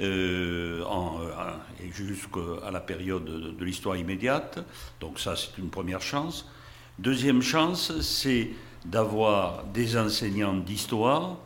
euh, 0.00 0.82
euh, 0.84 1.90
jusqu'à 1.92 2.70
la 2.70 2.80
période 2.80 3.24
de, 3.24 3.64
l'histoire 3.64 3.96
immédiate. 3.96 4.64
Donc 5.00 5.18
ça, 5.18 5.36
c'est 5.36 5.58
une 5.58 5.70
première 5.70 6.00
chance. 6.00 6.48
Deuxième 6.98 7.42
chance, 7.42 8.00
c'est 8.00 8.50
d'avoir 8.84 9.64
des 9.64 9.96
enseignants 9.96 10.54
d'histoire 10.54 11.36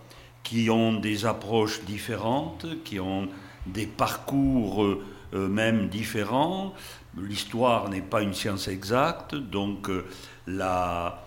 qui 0.43 0.71
ont 0.71 0.95
des 1.01 1.27
approches 1.27 1.83
différentes, 1.85 2.67
qui 2.85 3.01
ont 3.01 3.29
des 3.67 3.87
parcours 3.87 4.85
même 5.33 5.89
différents, 5.89 6.73
l'histoire 7.17 7.89
n'est 7.89 8.03
pas 8.03 8.23
une 8.23 8.35
science 8.35 8.69
exacte, 8.69 9.35
donc 9.35 9.89
euh, 9.89 10.05
la, 10.47 11.23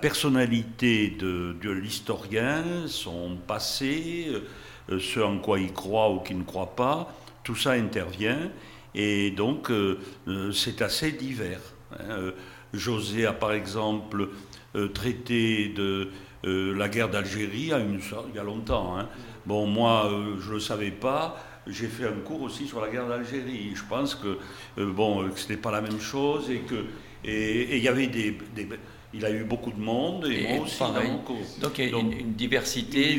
personnalité 0.00 1.10
de, 1.10 1.70
l'historien, 1.70 2.64
son 2.86 3.36
passé, 3.46 4.28
euh, 4.90 4.98
ce 4.98 5.20
en 5.20 5.38
quoi 5.38 5.60
il 5.60 5.72
croit 5.72 6.10
ou 6.10 6.20
qu'il 6.20 6.38
ne 6.38 6.44
croit 6.44 6.74
pas, 6.74 7.12
tout 7.44 7.56
ça 7.56 7.72
intervient, 7.72 8.50
et 8.94 9.30
donc 9.30 9.70
euh, 9.70 9.98
c'est 10.52 10.82
assez 10.82 11.12
divers. 11.12 11.60
Hein. 11.92 12.32
José 12.74 13.24
a 13.24 13.32
par 13.32 13.52
exemple 13.52 14.28
traité 14.92 15.68
de 15.70 16.10
la 16.44 16.88
guerre 16.88 17.08
d'Algérie 17.08 17.72
il 17.72 18.34
y 18.34 18.38
a 18.38 18.42
longtemps. 18.44 18.98
Hein. 18.98 19.08
Bon, 19.46 19.66
moi, 19.66 20.10
je 20.40 20.48
ne 20.48 20.54
le 20.54 20.60
savais 20.60 20.90
pas 20.90 21.36
j'ai 21.68 21.88
fait 21.88 22.06
un 22.06 22.20
cours 22.24 22.42
aussi 22.42 22.66
sur 22.66 22.80
la 22.80 22.88
guerre 22.88 23.08
d'Algérie. 23.08 23.72
Je 23.74 23.82
pense 23.88 24.14
que 24.14 24.38
euh, 24.78 24.92
bon, 24.92 25.22
euh, 25.22 25.30
ce 25.36 25.42
n'était 25.42 25.60
pas 25.60 25.70
la 25.70 25.80
même 25.80 26.00
chose 26.00 26.50
et 26.50 26.60
que 26.60 26.86
et 27.24 27.76
il 27.76 27.82
y 27.82 27.88
avait 27.88 28.06
des, 28.06 28.38
il 29.12 29.24
a 29.24 29.30
eu 29.30 29.42
beaucoup 29.42 29.72
de 29.72 29.80
monde 29.80 30.26
et, 30.26 30.54
moi 30.54 30.64
aussi 30.64 30.78
dans 30.78 31.02
mon 31.02 31.18
cours. 31.18 31.36
Donc 31.60 31.78
il 31.78 31.90
y 31.90 31.94
a 31.94 31.98
une, 31.98 32.34
diversité, 32.34 33.18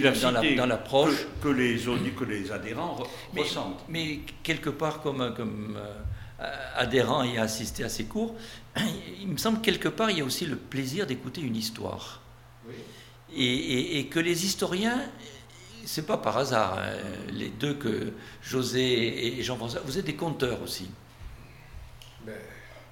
dans 0.55 0.65
l'approche 0.65 1.27
que, 1.41 1.49
les 1.49 1.77
que 1.77 2.23
les 2.23 2.51
adhérents 2.51 2.97
ressentent. 3.35 3.83
Mais 3.89 4.19
quelque 4.41 4.69
part 4.69 5.01
comme 5.01 5.33
comme 5.35 5.77
euh, 5.77 6.55
adhérent 6.77 7.23
et 7.23 7.37
assisté 7.37 7.83
à 7.83 7.89
ces 7.89 8.05
cours, 8.05 8.35
il 9.21 9.27
me 9.27 9.37
semble 9.37 9.59
quelque 9.59 9.89
part 9.89 10.09
il 10.09 10.19
y 10.19 10.21
a 10.21 10.25
aussi 10.25 10.45
le 10.45 10.55
plaisir 10.55 11.05
d'écouter 11.05 11.41
une 11.41 11.55
histoire. 11.55 12.21
Et, 13.35 13.99
et, 13.99 14.05
que 14.07 14.19
les 14.19 14.45
historiens 14.45 14.99
c'est 15.85 16.05
pas 16.05 16.17
par 16.17 16.37
hasard. 16.37 16.77
hein. 16.79 16.91
Les 17.33 17.49
deux 17.49 17.73
que 17.73 18.11
José 18.43 19.39
et 19.39 19.43
Jean-François, 19.43 19.81
vous 19.85 19.97
êtes 19.97 20.05
des 20.05 20.15
conteurs 20.15 20.61
aussi. 20.61 20.89
Ben, 22.25 22.33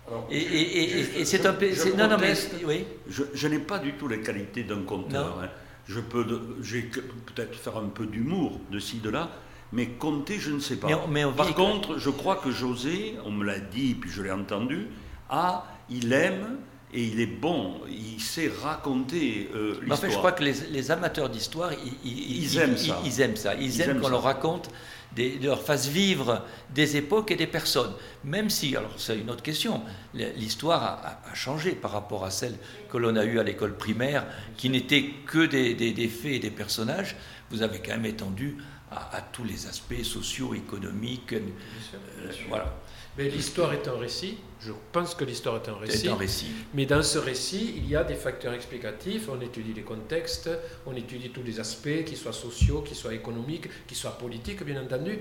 alors, 0.08 0.28
Et, 0.32 0.38
et- 0.38 0.78
et- 0.84 1.00
et- 1.00 1.19
et 1.21 1.26
c'est 1.26 1.43
je- 1.43 1.47
un 1.47 1.54
peu. 1.54 1.71
je 1.71 1.89
Non, 1.89 2.08
non, 2.08 2.17
mais 2.19 2.34
oui. 2.65 2.86
Je, 3.08 3.23
je 3.34 3.47
n'ai 3.47 3.60
pas 3.60 3.78
du 3.80 3.93
tout 3.93 4.08
les 4.08 4.21
qualités 4.21 4.63
d'un 4.63 4.82
conteur. 4.84 5.39
Hein. 5.43 5.50
Je 5.88 6.00
peux, 6.00 6.26
peut-être 6.26 7.56
faire 7.56 7.78
un 7.78 7.88
peu 7.89 8.06
d'humour 8.08 8.60
de 8.71 8.80
ci 8.80 8.97
de 8.97 9.10
là, 9.10 9.30
mais 9.71 9.88
compter, 9.88 10.39
je 10.39 10.52
ne 10.52 10.60
sais 10.60 10.78
pas. 10.78 10.88
Mais 10.88 10.93
on- 10.95 11.08
mais 11.08 11.26
on 11.26 11.34
Par 11.34 11.54
contre, 11.54 11.97
je 12.00 12.10
crois 12.10 12.38
que 12.38 12.52
José, 12.52 13.15
on 13.26 13.32
me 13.32 13.45
l'a 13.45 13.60
dit, 13.60 13.95
puis 13.95 14.10
je 14.10 14.21
l'ai 14.21 14.32
entendu, 14.32 14.88
a, 15.30 15.65
il 15.89 16.12
aime 16.13 16.58
et 16.93 17.04
il 17.04 17.19
est 17.19 17.26
bon. 17.26 17.82
Il 17.89 18.21
sait 18.21 18.52
raconter 18.62 19.50
euh, 19.54 19.78
Mais 19.84 19.91
en 19.93 19.95
fait, 19.95 20.04
je 20.04 20.06
l'histoire. 20.08 20.17
crois 20.17 20.32
que 20.32 20.43
les, 20.43 20.54
les 20.71 20.91
amateurs 20.91 21.30
d'histoire, 21.30 21.71
ils, 21.73 22.12
ils- 22.12 22.43
Ils 22.43 22.58
aiment 22.58 22.78
ça. 22.78 23.02
Ils, 23.06 23.21
aiment 23.21 23.36
ça. 23.36 23.56
Ils, 23.56 23.63
Ils 23.65 23.82
aiment 23.82 23.89
aiment 23.91 24.02
qu'on 24.02 24.10
leur 24.10 24.23
raconte, 24.23 24.69
des, 25.15 25.38
leur 25.39 25.62
fasse 25.62 25.88
vivre 25.88 26.43
des 26.73 26.95
époques 26.97 27.32
et 27.32 27.36
des 27.36 27.47
personnes. 27.47 27.93
Même 28.23 28.50
si, 28.50 28.76
alors 28.76 28.91
c'est 28.97 29.17
une 29.17 29.30
autre 29.30 29.43
question, 29.43 29.82
l'histoire 30.13 30.84
a, 30.84 31.36
changé 31.36 31.71
par 31.71 31.91
rapport 31.91 32.23
à 32.26 32.32
celle 32.32 32.56
que 32.89 32.97
l'on 32.97 33.15
a 33.15 33.26
eue 33.26 33.39
à 33.39 33.43
l'école 33.43 33.76
primaire, 33.76 34.26
qui 34.58 34.69
n'était 34.69 35.06
que 35.26 35.45
des, 35.45 35.73
des- 35.73 35.91
des 35.93 36.08
faits 36.08 36.34
et 36.34 36.39
des 36.39 36.52
personnages. 36.52 37.15
Vous 37.50 37.62
avez 37.63 37.80
quand 37.80 37.91
même 37.93 38.06
étendu 38.06 38.58
à, 38.91 39.17
à 39.17 39.21
tous 39.21 39.43
les 39.43 39.67
aspects 39.67 40.04
sociaux, 40.04 40.54
économiques. 40.54 41.34
euh, 41.34 42.32
voilà, 42.50 42.73
Mais 43.18 43.30
l'histoire 43.30 43.74
est 43.74 43.88
un 43.88 43.98
récit. 43.98 44.38
Je 44.60 44.72
pense 44.92 45.16
que 45.16 45.26
l'histoire 45.26 45.56
est 45.56 45.70
un 45.70 45.76
c'est 45.86 45.92
récit. 45.92 46.10
un 46.10 46.16
récit. 46.16 46.48
Mais 46.74 46.86
dans 46.86 47.02
ce 47.02 47.18
récit, 47.18 47.74
il 47.78 47.90
y 47.90 47.96
a 47.96 48.04
des 48.04 48.16
facteurs 48.16 48.54
explicatifs. 48.54 49.28
On 49.30 49.42
étudie 49.42 49.74
les 49.74 49.82
contextes, 49.82 50.50
on 50.86 50.96
étudie 50.96 51.30
tous 51.30 51.44
les 51.44 51.60
aspects, 51.60 52.04
qu'ils 52.06 52.18
soient 52.18 52.34
sociaux, 52.34 52.82
qu'ils 52.82 52.96
soient 52.96 53.14
économiques, 53.14 53.70
qu'ils 53.88 53.98
soient 53.98 54.18
politiques, 54.18 54.64
bien 54.64 54.82
entendu. 54.82 55.20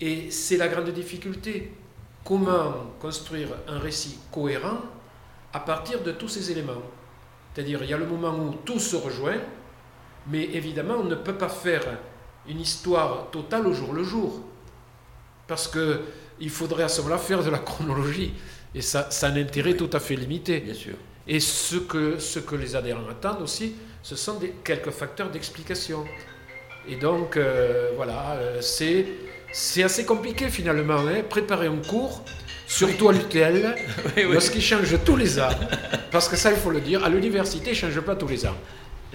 Et 0.00 0.30
c'est 0.30 0.56
la 0.56 0.68
grande 0.68 0.90
difficulté. 0.90 1.72
Comment 2.24 2.94
construire 3.00 3.48
un 3.68 3.78
récit 3.78 4.18
cohérent 4.32 4.80
à 5.52 5.60
partir 5.60 6.02
de 6.02 6.12
tous 6.12 6.28
ces 6.28 6.50
éléments? 6.50 6.82
C'est-à-dire, 7.54 7.82
il 7.82 7.90
y 7.90 7.94
a 7.94 7.98
le 7.98 8.06
moment 8.06 8.36
où 8.36 8.54
tout 8.64 8.80
se 8.80 8.96
rejoint, 8.96 9.38
mais 10.26 10.44
évidemment, 10.44 10.96
on 10.98 11.04
ne 11.04 11.14
peut 11.14 11.36
pas 11.36 11.48
faire 11.48 11.84
une 12.48 12.60
histoire 12.60 13.30
totale 13.30 13.66
au 13.66 13.72
jour 13.72 13.92
le 13.92 14.02
jour. 14.02 14.40
Parce 15.46 15.68
que 15.68 16.02
il 16.40 16.50
faudrait 16.50 16.84
à 16.84 16.88
ce 16.88 17.00
moment-là 17.02 17.18
faire 17.18 17.42
de 17.42 17.50
la 17.50 17.58
chronologie. 17.58 18.32
Et 18.74 18.82
ça, 18.82 19.08
ça 19.10 19.28
a 19.28 19.30
un 19.30 19.36
intérêt 19.36 19.74
tout 19.74 19.90
à 19.92 20.00
fait 20.00 20.16
limité. 20.16 20.60
Bien 20.60 20.74
sûr. 20.74 20.94
Et 21.26 21.40
ce 21.40 21.76
que, 21.76 22.18
ce 22.18 22.38
que 22.38 22.54
les 22.54 22.76
adhérents 22.76 23.08
attendent 23.10 23.42
aussi, 23.42 23.74
ce 24.02 24.14
sont 24.16 24.34
des, 24.38 24.54
quelques 24.62 24.90
facteurs 24.90 25.30
d'explication. 25.30 26.04
Et 26.88 26.96
donc, 26.96 27.36
euh, 27.36 27.90
voilà, 27.96 28.32
euh, 28.36 28.60
c'est, 28.60 29.06
c'est 29.52 29.82
assez 29.82 30.04
compliqué 30.04 30.48
finalement. 30.48 30.98
hein, 30.98 31.22
préparer 31.28 31.66
un 31.66 31.78
cours, 31.78 32.22
surtout 32.66 33.08
à 33.08 33.12
l'UTL, 33.12 33.74
Oui, 34.16 34.24
oui. 34.26 34.32
lorsqu'il 34.34 34.62
change 34.62 34.94
tous 35.04 35.16
les 35.16 35.40
ans. 35.40 35.48
Parce 36.12 36.28
que 36.28 36.36
ça, 36.36 36.50
il 36.52 36.56
faut 36.58 36.70
le 36.70 36.80
dire, 36.80 37.02
à 37.04 37.08
l'université, 37.08 37.70
il 37.70 37.72
ne 37.72 37.78
change 37.92 38.00
pas 38.02 38.14
tous 38.14 38.28
les 38.28 38.46
ans. 38.46 38.56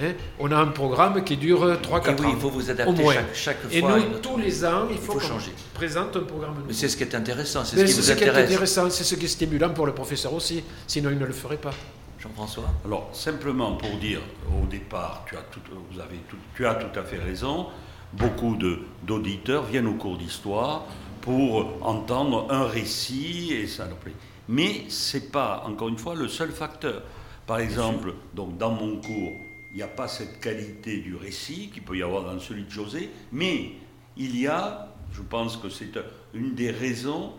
Hein. 0.04 0.14
on 0.40 0.52
a 0.52 0.58
un 0.58 0.68
programme 0.68 1.24
qui 1.24 1.38
dure 1.38 1.66
3-4 1.66 1.78
Et 2.18 2.22
oui, 2.22 2.26
ans. 2.28 2.30
il 2.36 2.40
faut 2.40 2.50
vous 2.50 2.70
adapter 2.70 3.06
chaque, 3.06 3.36
chaque 3.36 3.58
Et 3.72 3.80
fois. 3.82 3.94
à 3.94 4.00
nous, 4.00 4.20
tous 4.22 4.38
les 4.38 4.66
ans, 4.66 4.88
il 4.92 4.98
faut, 4.98 5.14
faut 5.14 5.20
changer. 5.20 5.52
présente 5.74 6.16
un 6.16 6.22
programme 6.22 6.54
nouveau. 6.56 6.66
Mais 6.68 6.74
c'est 6.74 6.88
ce 6.90 6.98
qui 6.98 7.04
est 7.04 7.16
intéressant, 7.16 7.64
c'est 7.66 7.78
ce 7.78 7.82
qui 7.84 7.92
c'est 7.92 8.02
vous 8.02 8.08
ce 8.08 8.12
qui 8.14 8.24
est 8.24 8.28
intéresse. 8.30 8.46
intéressant, 8.52 8.90
c'est 8.90 9.04
ce 9.04 9.16
qui 9.16 9.26
est 9.26 9.30
stimulant 9.30 9.70
pour 9.70 9.86
le 9.86 9.94
professeur 9.94 10.34
aussi. 10.34 10.64
Sinon, 10.88 11.10
il 11.12 11.18
ne 11.20 11.26
le 11.26 11.34
ferait 11.34 11.58
pas. 11.58 11.72
Jean-François 12.20 12.66
Alors, 12.86 13.10
simplement 13.14 13.74
pour 13.78 13.90
dire, 13.98 14.20
au 14.62 14.68
départ, 14.68 15.26
tu 15.28 15.36
as 15.36 15.42
tout, 15.52 15.60
vous 15.92 16.00
avez 16.00 16.18
tout, 16.30 16.38
tu 16.56 16.66
as 16.68 16.76
tout 16.76 17.00
à 17.00 17.04
fait 17.04 17.18
raison, 17.18 17.68
beaucoup 18.14 18.58
d'auditeurs 19.04 19.64
viennent 19.64 19.88
au 19.88 19.96
cours 19.96 20.18
d'histoire 20.18 20.86
pour 21.22 21.68
entendre 21.82 22.48
un 22.52 22.66
récit 22.66 23.54
et 23.54 23.68
ça 23.68 23.86
leur 23.86 23.98
plaît. 23.98 24.14
Mais 24.50 24.86
ce 24.90 25.18
n'est 25.18 25.24
pas, 25.24 25.64
encore 25.66 25.88
une 25.90 25.98
fois, 25.98 26.14
le 26.16 26.28
seul 26.28 26.52
facteur. 26.52 27.02
Par 27.48 27.60
exemple, 27.60 28.14
donc 28.36 28.58
dans 28.58 28.72
mon 28.72 28.98
cours, 28.98 29.34
il 29.72 29.78
n'y 29.78 29.84
a 29.84 29.88
pas 29.88 30.08
cette 30.08 30.40
qualité 30.40 30.98
du 30.98 31.16
récit 31.16 31.70
qu'il 31.74 31.84
peut 31.84 31.98
y 31.98 32.04
avoir 32.04 32.24
dans 32.24 32.40
celui 32.40 32.64
de 32.64 32.70
José, 32.70 33.10
mais 33.32 33.72
il 34.18 34.38
y 34.40 34.48
a, 34.48 34.94
je 35.14 35.22
pense 35.22 35.58
que 35.58 35.70
c'est 35.70 35.98
une 36.34 36.54
des 36.56 36.72
raisons, 36.72 37.34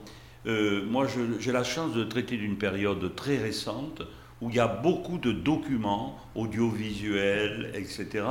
euh, 0.47 0.85
moi 0.87 1.07
j'ai 1.38 1.53
la 1.53 1.62
chance 1.64 1.92
de 1.95 2.05
traiter 2.05 2.37
d'une 2.37 2.57
période 2.57 3.14
très 3.14 3.37
récente 3.37 4.03
où 4.40 4.49
il 4.51 4.57
y 4.57 4.61
a 4.61 4.66
beaucoup 4.66 5.18
de 5.18 5.31
documents 5.31 6.18
audiovisuels, 6.35 7.71
etc. 7.75 8.25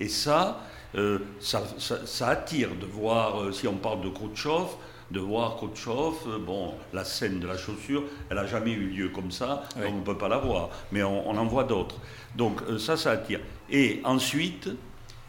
Et 0.00 0.08
ça, 0.08 0.60
euh, 0.96 1.18
ça, 1.40 1.62
ça- 1.78 2.04
ça 2.06 2.28
attire 2.28 2.70
de 2.74 2.86
voir, 2.86 3.40
euh, 3.42 3.52
si 3.52 3.68
on 3.68 3.76
parle 3.76 4.00
de 4.02 4.08
Khrouchtchev, 4.08 4.66
de 5.12 5.20
voir 5.20 5.56
Khrouchtchev, 5.56 6.16
euh, 6.26 6.38
bon, 6.38 6.74
la 6.92 7.04
scène 7.04 7.38
de 7.38 7.46
la 7.46 7.56
chaussure, 7.58 8.04
elle 8.30 8.36
n'a 8.36 8.46
jamais 8.46 8.72
eu 8.72 8.86
lieu 8.88 9.08
comme 9.10 9.30
ça, 9.30 9.64
Oui. 9.76 9.82
donc 9.82 9.92
on 9.94 9.98
ne 9.98 10.02
peut 10.04 10.18
pas 10.18 10.28
la 10.28 10.38
voir, 10.38 10.70
mais 10.90 11.02
on, 11.02 11.28
on 11.28 11.36
en 11.36 11.44
voit 11.46 11.64
d'autres. 11.64 11.96
Donc 12.36 12.62
euh, 12.62 12.78
ça, 12.78 12.96
ça 12.96 13.12
attire. 13.12 13.40
Et 13.70 14.00
ensuite, 14.04 14.68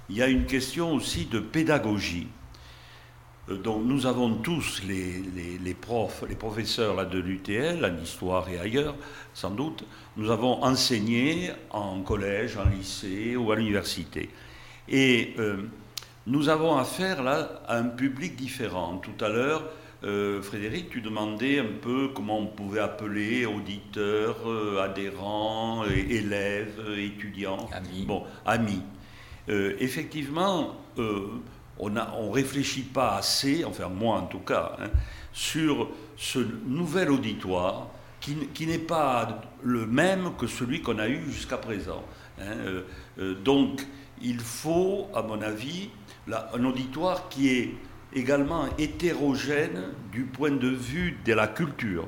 il 0.09 0.15
y 0.17 0.21
a 0.21 0.27
une 0.27 0.45
question 0.45 0.93
aussi 0.93 1.25
de 1.25 1.39
pédagogie. 1.39 2.27
Euh, 3.49 3.57
Donc 3.57 3.83
nous 3.83 4.05
avons 4.05 4.33
tous 4.35 4.81
les, 4.87 5.21
les- 5.35 5.57
les 5.57 5.73
profs, 5.73 6.23
les 6.29 6.35
professeurs 6.35 6.95
là, 6.95 7.03
de 7.05 7.19
l'UTL, 7.19 7.83
en 7.83 8.01
histoire 8.01 8.47
et 8.49 8.59
ailleurs, 8.59 8.95
sans 9.33 9.51
doute, 9.51 9.83
nous 10.15 10.29
avons 10.31 10.63
enseigné 10.63 11.51
en 11.71 12.01
collège, 12.01 12.55
en 12.57 12.69
lycée 12.69 13.35
ou 13.35 13.51
à 13.51 13.55
l'université. 13.57 14.29
Et 14.87 15.33
euh, 15.39 15.63
nous 16.25 16.49
avons 16.49 16.77
affaire 16.77 17.21
là 17.23 17.61
à 17.67 17.77
un 17.77 17.89
public 17.89 18.35
différent. 18.35 18.97
Tout 18.97 19.23
à 19.23 19.29
l'heure, 19.29 19.63
euh, 20.03 20.41
Frédéric, 20.41 20.89
tu 20.89 21.01
demandais 21.01 21.59
un 21.59 21.79
peu 21.81 22.09
comment 22.13 22.39
on 22.39 22.47
pouvait 22.47 22.79
appeler 22.79 23.45
auditeurs, 23.45 24.37
euh, 24.45 24.83
adhérents, 24.83 25.85
élèves, 25.85 26.79
euh, 26.79 26.97
étudiants. 26.97 27.69
Amis. 27.73 28.05
Bon, 28.05 28.23
amis. 28.45 28.81
Euh, 29.49 29.75
effectivement, 29.79 30.75
on 30.97 31.89
ne 31.89 32.31
réfléchit 32.31 32.83
pas 32.83 33.17
assez, 33.17 33.65
enfin 33.65 33.89
moi 33.89 34.17
en 34.17 34.25
tout 34.27 34.39
cas, 34.39 34.77
hein, 34.79 34.89
sur 35.33 35.89
ce 36.15 36.39
nouvel 36.65 37.11
auditoire 37.11 37.87
qui, 38.21 38.65
n'est 38.65 38.77
pas 38.77 39.41
le 39.61 39.85
même 39.85 40.31
que 40.37 40.47
celui 40.47 40.81
qu'on 40.81 40.97
a 40.99 41.09
eu 41.09 41.25
jusqu'à 41.29 41.57
présent. 41.57 42.01
hein. 42.39 42.45
Donc, 43.43 43.85
il 44.21 44.39
faut, 44.39 45.09
à 45.13 45.21
mon 45.21 45.41
avis, 45.41 45.89
un 46.31 46.63
auditoire 46.63 47.29
qui 47.29 47.49
est 47.49 47.73
également 48.13 48.65
hétérogène 48.77 49.81
du 50.11 50.23
point 50.23 50.51
de 50.51 50.67
vue 50.67 51.17
de 51.25 51.33
la 51.33 51.47
culture. 51.47 52.07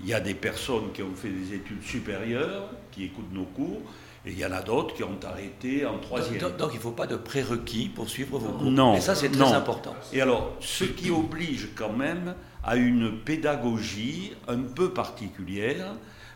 Il 0.00 0.08
y 0.08 0.14
a 0.14 0.20
des 0.20 0.34
personnes 0.34 0.92
qui 0.94 1.02
ont 1.02 1.14
fait 1.14 1.28
des 1.28 1.54
études 1.54 1.82
supérieures, 1.82 2.70
qui 2.90 3.04
écoutent 3.04 3.32
nos 3.32 3.44
cours, 3.44 3.82
et 4.24 4.30
il 4.32 4.38
y 4.38 4.44
en 4.46 4.52
a 4.52 4.62
d'autres 4.62 4.94
qui 4.94 5.02
ont 5.02 5.18
arrêté 5.24 5.84
en 5.84 5.98
troisième. 5.98 6.38
Donc, 6.40 6.56
donc, 6.56 6.70
il 6.72 6.76
ne 6.76 6.80
faut 6.82 6.90
pas 6.92 7.06
de 7.06 7.16
prérequis 7.16 7.88
pour 7.88 8.08
suivre 8.08 8.38
vos 8.38 8.52
cours. 8.52 8.70
Non, 8.70 8.94
Et 8.94 9.00
ça, 9.00 9.14
c'est 9.14 9.28
très 9.30 9.40
non. 9.40 9.52
important. 9.52 9.94
Et 10.12 10.20
alors, 10.20 10.56
ce 10.60 10.84
qui 10.84 11.10
oblige 11.10 11.68
quand 11.74 11.92
même 11.92 12.34
à 12.62 12.76
une 12.76 13.18
pédagogie 13.18 14.32
un 14.48 14.58
peu 14.60 14.90
particulière. 14.90 15.94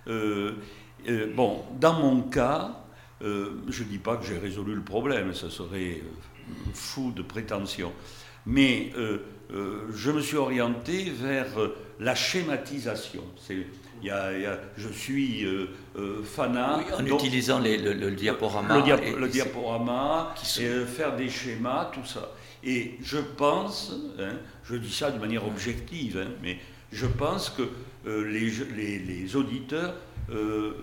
euh, 0.09 0.53
euh, 1.09 1.33
bon, 1.35 1.63
dans 1.81 1.95
mon 1.95 2.23
cas, 2.23 2.85
euh, 3.23 3.63
je 3.69 3.83
ne 3.83 3.89
dis 3.89 3.99
pas 3.99 4.17
que 4.17 4.25
j'ai 4.27 4.39
résolu 4.39 4.75
le 4.75 4.83
problème, 4.83 5.35
ça 5.35 5.51
serait 5.51 6.01
fou 6.75 7.13
de 7.13 7.23
prétention. 7.23 7.93
Mais 8.47 8.91
euh, 8.97 9.19
euh, 9.53 9.87
je 9.95 10.11
me 10.11 10.21
suis 10.21 10.37
orienté 10.37 11.11
vers 11.11 11.59
euh, 11.59 11.75
la 12.01 12.15
schématisation. 12.15 13.23
C'est- 13.39 13.67
il 14.03 14.09
y 14.09 14.11
a- 14.11 14.37
y 14.39 14.45
a- 14.45 14.59
je 14.77 14.89
suis 14.89 15.47
euh, 15.47 15.69
euh, 15.97 16.23
fanat. 16.23 16.79
Oui, 16.79 16.85
en 16.93 17.03
donc- 17.03 17.21
utilisant 17.23 17.59
les- 17.59 17.79
le, 17.79 17.95
le 17.95 18.11
diaporama. 18.11 18.77
le, 18.77 18.83
dia- 18.83 19.03
et- 19.03 19.15
le 19.15 19.29
diaporama, 19.29 20.35
qui 20.37 20.45
sont- 20.47 20.61
et, 20.61 20.67
euh, 20.67 20.87
faire 20.87 21.17
des 21.17 21.31
schémas, 21.31 21.91
tout 21.95 22.05
ça. 22.05 22.33
Et 22.63 22.97
je 23.03 23.17
pense, 23.19 23.95
hein, 24.19 24.35
je 24.65 24.77
dis 24.77 24.93
ça 24.93 25.11
de 25.11 25.19
manière 25.19 25.47
objective, 25.47 26.19
hein, 26.23 26.31
mais 26.43 26.59
je 26.93 27.07
pense 27.07 27.49
que 27.51 27.63
les, 28.07 28.51
les- 28.77 28.99
les 28.99 29.37
auditeurs 29.37 29.95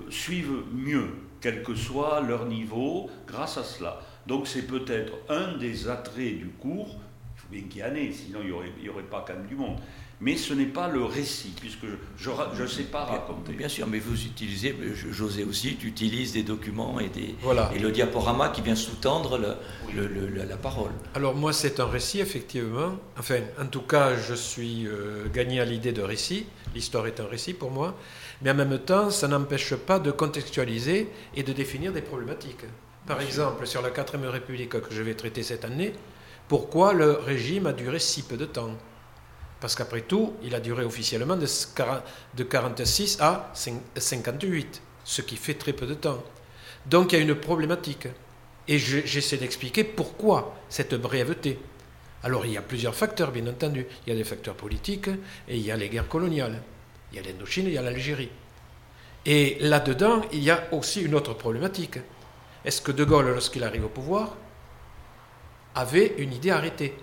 suivent 0.09 0.63
mieux, 0.73 1.07
quel 1.39 1.63
que 1.63 1.75
soit 1.75 2.21
leur 2.21 2.45
niveau, 2.45 3.09
grâce 3.27 3.57
à 3.57 3.63
cela. 3.63 3.99
Donc 4.27 4.47
c'est 4.47 4.63
peut-être 4.67 5.13
un 5.29 5.57
des 5.57 5.87
attraits 5.89 6.37
du 6.37 6.47
cours, 6.59 6.95
il 7.35 7.39
faut 7.41 7.47
bien 7.51 7.61
qu'il 7.69 7.81
y 7.81 7.83
en 7.83 7.95
ait, 7.95 8.11
sinon 8.11 8.39
il 8.41 8.47
n'y 8.47 8.51
aurait, 8.51 8.71
il 8.79 8.85
y 8.85 8.89
aurait 8.89 9.03
pas 9.03 9.23
quand 9.27 9.33
même 9.33 9.47
du 9.47 9.55
monde. 9.55 9.77
Mais 10.23 10.37
ce 10.37 10.53
n'est 10.53 10.65
pas 10.67 10.87
le 10.87 11.03
récit, 11.03 11.51
puisque 11.59 11.87
je 12.15 12.29
ne 12.61 12.67
sais 12.67 12.83
pas 12.83 13.05
raconter. 13.05 13.53
Bien 13.53 13.67
sûr, 13.67 13.87
mais 13.87 13.97
vous 13.97 14.13
utilisez, 14.23 14.75
José 15.09 15.43
aussi, 15.43 15.77
tu 15.77 15.87
utilises 15.87 16.33
des 16.33 16.43
documents 16.43 16.99
et, 16.99 17.09
des, 17.09 17.33
Voilà. 17.41 17.71
et 17.75 17.79
le 17.79 17.89
diaporama 17.89 18.49
qui 18.49 18.61
vient 18.61 18.75
sous-tendre 18.75 19.39
la 19.39 20.57
parole. 20.57 20.91
Alors 21.15 21.33
moi, 21.33 21.53
c'est 21.53 21.79
un 21.79 21.87
récit, 21.87 22.19
effectivement. 22.19 22.97
Enfin, 23.17 23.39
en 23.59 23.65
tout 23.65 23.81
cas, 23.81 24.15
je 24.15 24.35
suis 24.35 24.85
euh, 24.85 25.25
gagné 25.33 25.59
à 25.59 25.65
l'idée 25.65 25.91
de 25.91 26.03
récit. 26.03 26.45
L'histoire 26.75 27.07
est 27.07 27.19
un 27.19 27.25
récit 27.25 27.55
pour 27.55 27.71
moi. 27.71 27.97
Mais 28.43 28.51
en 28.51 28.55
même 28.55 28.77
temps, 28.77 29.09
ça 29.09 29.27
n'empêche 29.27 29.73
pas 29.73 29.97
de 29.97 30.11
contextualiser 30.11 31.09
et 31.35 31.41
de 31.41 31.51
définir 31.51 31.93
des 31.93 32.01
problématiques. 32.03 32.65
Par 33.07 33.19
exemple, 33.21 33.65
sur 33.65 33.81
la 33.81 33.89
4ème 33.89 34.27
République 34.27 34.69
que 34.69 34.93
je 34.93 35.01
vais 35.01 35.15
traiter 35.15 35.43
cette 35.43 35.65
année, 35.65 35.93
pourquoi 36.47 36.93
le 36.93 37.13
régime 37.13 37.67
a 37.67 37.73
duré 37.73 37.99
si 37.99 38.23
peu 38.23 38.37
de 38.37 38.45
temps? 38.45 38.75
Parce 39.59 39.75
qu'après 39.75 40.01
tout, 40.01 40.33
il 40.43 40.55
a 40.55 40.59
duré 40.59 40.83
officiellement 40.83 41.35
de 41.37 42.43
46 42.43 43.17
à 43.19 43.51
58, 43.53 44.81
ce 45.03 45.21
qui 45.21 45.35
fait 45.35 45.53
très 45.53 45.73
peu 45.73 45.85
de 45.85 45.93
temps. 45.93 46.23
Donc 46.85 47.11
il 47.11 47.15
y 47.15 47.21
a 47.21 47.23
une 47.23 47.35
problématique. 47.35 48.07
Et 48.67 48.77
j'essaie 48.77 49.37
d'expliquer 49.37 49.83
pourquoi 49.83 50.55
cette 50.69 50.93
brièveté. 50.95 51.59
Alors 52.23 52.45
il 52.45 52.53
y 52.53 52.57
a 52.57 52.61
plusieurs 52.61 52.95
facteurs, 52.95 53.31
bien 53.31 53.47
entendu. 53.47 53.85
Il 54.05 54.09
y 54.09 54.13
a 54.13 54.15
des 54.15 54.23
facteurs 54.23 54.55
politiques 54.55 55.09
et 55.47 55.57
il 55.57 55.65
y 55.65 55.71
a 55.71 55.77
les 55.77 55.89
guerres 55.89 56.07
coloniales. 56.07 56.61
Il 57.11 57.17
y 57.17 57.19
a 57.19 57.23
l'Indochine 57.23 57.65
et 57.65 57.69
il 57.69 57.73
y 57.73 57.77
a 57.77 57.81
l'Algérie. 57.81 58.29
Et 59.25 59.57
là-dedans, 59.59 60.21
il 60.31 60.43
y 60.43 60.51
a 60.51 60.67
aussi 60.71 61.01
une 61.01 61.15
autre 61.15 61.33
problématique. 61.33 61.97
Est-ce 62.65 62.81
que 62.81 62.91
De 62.91 63.03
Gaulle, 63.03 63.29
lorsqu'il 63.29 63.63
arrive 63.63 63.85
au 63.85 63.89
pouvoir, 63.89 64.35
avait 65.75 66.15
une 66.17 66.33
idée 66.33 66.51
arrêtée 66.51 66.95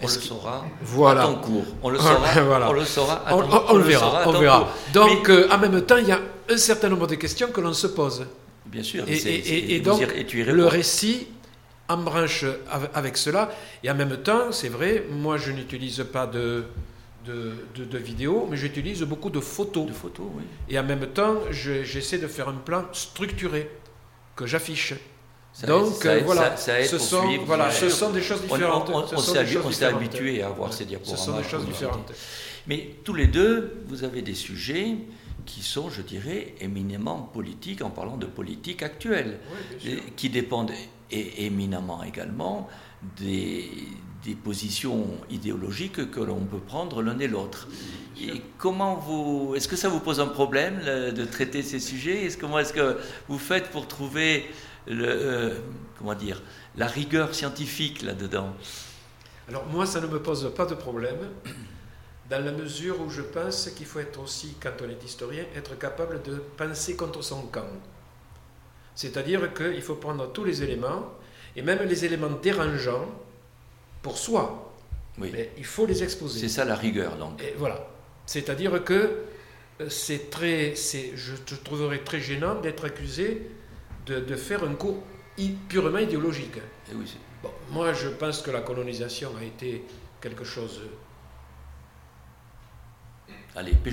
on 0.00 0.06
le 0.06 0.12
saura 0.12 0.64
voilà. 0.82 1.22
à 1.22 1.26
ton 1.26 1.34
cours. 1.36 1.64
On 1.82 1.90
le 1.90 1.98
saura, 1.98 2.68
on 2.68 2.72
le 2.72 2.84
saura 2.84 3.24
on, 3.30 3.74
on, 3.74 3.76
le 3.76 3.84
verra, 3.84 4.22
on 4.26 4.32
verra. 4.32 4.68
Donc, 4.92 5.28
euh, 5.28 5.48
en 5.50 5.58
même 5.58 5.80
temps, 5.82 5.96
il 5.96 6.08
y 6.08 6.12
a 6.12 6.20
un 6.50 6.56
certain 6.56 6.88
nombre 6.88 7.06
de 7.06 7.14
questions 7.14 7.48
que 7.48 7.60
l'on 7.60 7.72
se 7.72 7.86
pose. 7.86 8.26
Bien 8.66 8.82
sûr. 8.82 9.04
Et, 9.06 9.80
donc, 9.80 10.00
le 10.00 10.66
récit 10.66 11.28
embranche 11.88 12.44
avec 12.94 13.16
cela. 13.16 13.50
Et 13.84 13.90
en 13.90 13.94
même 13.94 14.16
temps, 14.18 14.50
c'est 14.50 14.68
vrai, 14.68 15.04
moi, 15.10 15.36
je 15.36 15.52
n'utilise 15.52 16.04
pas 16.12 16.26
de, 16.26 16.64
de, 17.26 17.52
de, 17.84 17.98
vidéos, 17.98 18.48
mais 18.50 18.56
j'utilise 18.56 19.02
beaucoup 19.02 19.30
de 19.30 19.40
photos. 19.40 19.86
De 19.86 19.92
photos, 19.92 20.26
oui. 20.34 20.42
Et 20.68 20.78
en 20.78 20.84
même 20.84 21.06
temps, 21.08 21.36
j'essaie 21.50 22.18
de 22.18 22.26
faire 22.26 22.48
un 22.48 22.54
plan 22.54 22.86
structuré 22.92 23.70
que 24.36 24.46
j'affiche. 24.46 24.94
Donc 25.66 26.06
voilà, 26.24 26.56
ce, 26.56 26.98
sont, 26.98 27.28
voilà 27.44 27.70
ce 27.70 27.90
sont 27.90 28.10
des 28.10 28.22
choses 28.22 28.40
différentes. 28.42 28.90
On, 28.90 29.18
s'est 29.18 29.84
habitué 29.84 30.42
à 30.42 30.48
voir 30.48 30.72
ces 30.72 30.86
diaporamas. 30.86 31.16
Ce 31.18 31.24
sont 31.24 31.36
des 31.36 31.44
choses 31.44 31.66
différentes. 31.66 32.12
Mais 32.66 32.96
tous 33.04 33.14
les 33.14 33.26
deux, 33.26 33.82
vous 33.86 34.04
avez 34.04 34.22
des 34.22 34.34
sujets 34.34 34.96
qui 35.44 35.62
sont, 35.62 35.90
je 35.90 36.00
dirais, 36.00 36.54
éminemment 36.60 37.30
politiques, 37.34 37.82
en 37.82 37.90
parlant 37.90 38.16
de 38.16 38.26
politique 38.26 38.82
actuelle, 38.82 39.40
qui 40.16 40.30
dépendent 40.30 40.72
éminemment 41.10 42.02
également 42.02 42.68
des, 43.18 43.68
des 44.24 44.34
positions 44.34 45.06
idéologiques 45.30 46.10
que 46.10 46.20
l'on 46.20 46.40
peut 46.40 46.58
prendre 46.58 47.02
l'un 47.02 47.18
et 47.18 47.28
l'autre. 47.28 47.68
Et 48.20 48.40
comment 48.58 48.94
vous, 48.94 49.54
est-ce 49.56 49.66
que 49.66 49.76
ça 49.76 49.88
vous 49.88 50.00
pose 50.00 50.20
un 50.20 50.28
problème 50.28 50.80
de 50.84 51.24
traiter 51.24 51.62
ces 51.62 51.80
sujets? 51.80 52.24
Est-ce 52.26 52.38
comment 52.38 52.58
est-ce 52.58 52.72
que 52.72 52.98
vous 53.28 53.38
faites 53.38 53.70
pour 53.70 53.88
trouver 53.88 54.48
euh, 54.88 55.58
la 56.76 56.86
rigueur 56.86 57.34
scientifique 57.34 58.02
là-dedans? 58.02 58.54
Alors 59.48 59.66
moi, 59.66 59.86
ça 59.86 60.00
ne 60.00 60.06
me 60.06 60.20
pose 60.20 60.52
pas 60.54 60.66
de 60.66 60.74
problème, 60.74 61.18
dans 62.30 62.44
la 62.44 62.52
mesure 62.52 63.00
où 63.00 63.10
je 63.10 63.22
pense 63.22 63.70
qu'il 63.70 63.86
faut 63.86 63.98
être 63.98 64.22
aussi, 64.22 64.54
quand 64.60 64.72
on 64.84 64.88
est 64.88 65.04
historien, 65.04 65.44
être 65.56 65.76
capable 65.78 66.22
de 66.22 66.36
penser 66.56 66.94
contre 66.94 67.22
son 67.22 67.42
camp. 67.46 67.66
C'est-à-dire 68.94 69.52
qu'il 69.52 69.82
faut 69.82 69.96
prendre 69.96 70.30
tous 70.32 70.44
les 70.44 70.62
éléments, 70.62 71.12
et 71.56 71.62
même 71.62 71.80
les 71.88 72.04
éléments 72.04 72.30
dérangeants, 72.42 73.08
pour 74.02 74.18
soi. 74.18 74.74
Oui. 75.18 75.30
Mais 75.32 75.50
il 75.58 75.64
faut 75.64 75.86
les 75.86 76.02
exposer. 76.02 76.40
C'est 76.40 76.48
ça 76.48 76.64
la 76.64 76.74
rigueur, 76.74 77.16
donc. 77.16 77.42
Et 77.42 77.54
voilà. 77.56 77.86
C'est-à-dire 78.26 78.82
que 78.84 78.92
euh, 79.80 79.88
c'est 79.88 80.30
très, 80.30 80.74
je 80.74 81.34
trouverais 81.64 81.98
très 81.98 82.20
gênant 82.20 82.60
d'être 82.60 82.84
accusé 82.84 83.50
de, 84.06 84.36
faire 84.36 84.64
un 84.64 84.74
cours 84.74 85.02
purement 85.68 85.98
idéologique. 85.98 86.56
Et 86.90 86.94
oui, 86.94 87.16
bon, 87.42 87.50
moi, 87.70 87.92
je 87.92 88.08
pense 88.08 88.42
que 88.42 88.50
la 88.50 88.60
colonisation 88.60 89.30
a 89.40 89.44
été 89.44 89.84
quelque 90.20 90.44
chose 90.44 90.80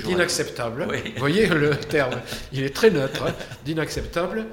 d'inacceptable. 0.03 0.85
Vous 0.85 1.19
voyez 1.19 1.47
le 1.47 1.75
terme, 1.75 2.21
il 2.53 2.63
est 2.63 2.75
très 2.75 2.91
neutre, 2.91 3.23
hein, 3.23 3.35
d'inacceptable. 3.65 4.47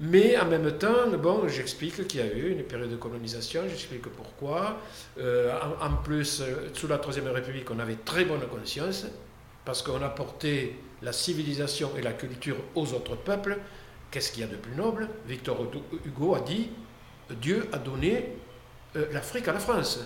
Mais 0.00 0.38
en 0.38 0.46
même 0.46 0.78
temps, 0.78 1.46
j'explique 1.46 2.08
qu'il 2.08 2.20
y 2.20 2.22
a 2.22 2.32
eu 2.32 2.52
une 2.52 2.64
période 2.64 2.90
de 2.90 2.96
colonisation, 2.96 3.62
j'explique 3.68 4.08
pourquoi. 4.08 4.78
Euh, 5.18 5.52
en, 5.80 5.96
plus, 6.02 6.40
euh, 6.40 6.70
sous 6.72 6.88
la 6.88 6.98
Troisième 6.98 7.28
République, 7.28 7.70
on 7.70 7.78
avait 7.78 7.98
très 8.04 8.24
bonne 8.24 8.46
conscience, 8.48 9.06
parce 9.64 9.82
qu'on 9.82 10.02
a 10.02 10.08
porté 10.08 10.76
la 11.02 11.12
civilisation 11.12 11.90
et 11.98 12.02
la 12.02 12.12
culture 12.12 12.56
aux 12.74 12.92
autres 12.94 13.16
peuples, 13.16 13.58
Qu'est-ce 14.10 14.32
qu'il 14.32 14.40
y 14.40 14.44
a 14.44 14.48
de 14.48 14.56
plus 14.56 14.74
noble? 14.74 15.08
Victor 15.26 15.66
Hugo 16.04 16.34
a 16.34 16.40
dit 16.40 16.70
Dieu 17.40 17.68
a 17.72 17.78
donné 17.78 18.32
euh, 18.96 19.06
l'Afrique 19.12 19.46
à 19.46 19.52
la 19.52 19.60
France. 19.60 20.00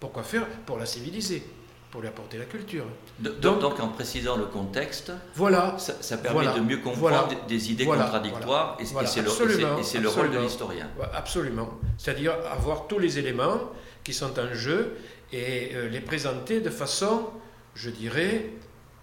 Pourquoi 0.00 0.24
faire? 0.24 0.46
Pour 0.66 0.76
la 0.76 0.86
civiliser, 0.86 1.44
pour 1.92 2.00
lui 2.00 2.08
apporter 2.08 2.38
la 2.38 2.46
culture. 2.46 2.86
donc, 3.20 3.78
en 3.78 3.88
précisant 3.88 4.36
le 4.38 4.46
contexte, 4.46 5.12
voilà, 5.34 5.76
ça, 5.78 6.16
permet 6.16 6.46
de 6.54 6.60
mieux 6.60 6.78
comprendre 6.78 7.28
des 7.46 7.70
idées 7.70 7.84
contradictoires 7.84 8.78
et, 8.80 8.86
c'est 8.86 9.20
le, 9.20 10.08
rôle 10.08 10.30
de 10.30 10.38
l'historien. 10.38 10.88
Absolument. 11.12 11.68
C'est-à-dire 11.98 12.34
avoir 12.50 12.88
tous 12.88 12.98
les 12.98 13.18
éléments 13.18 13.60
qui 14.02 14.14
sont 14.14 14.40
en 14.40 14.54
jeu 14.54 14.96
et 15.32 15.72
euh, 15.74 15.88
les 15.90 16.00
présenter 16.00 16.60
de 16.60 16.70
façon, 16.70 17.28
je 17.74 17.90
dirais, 17.90 18.50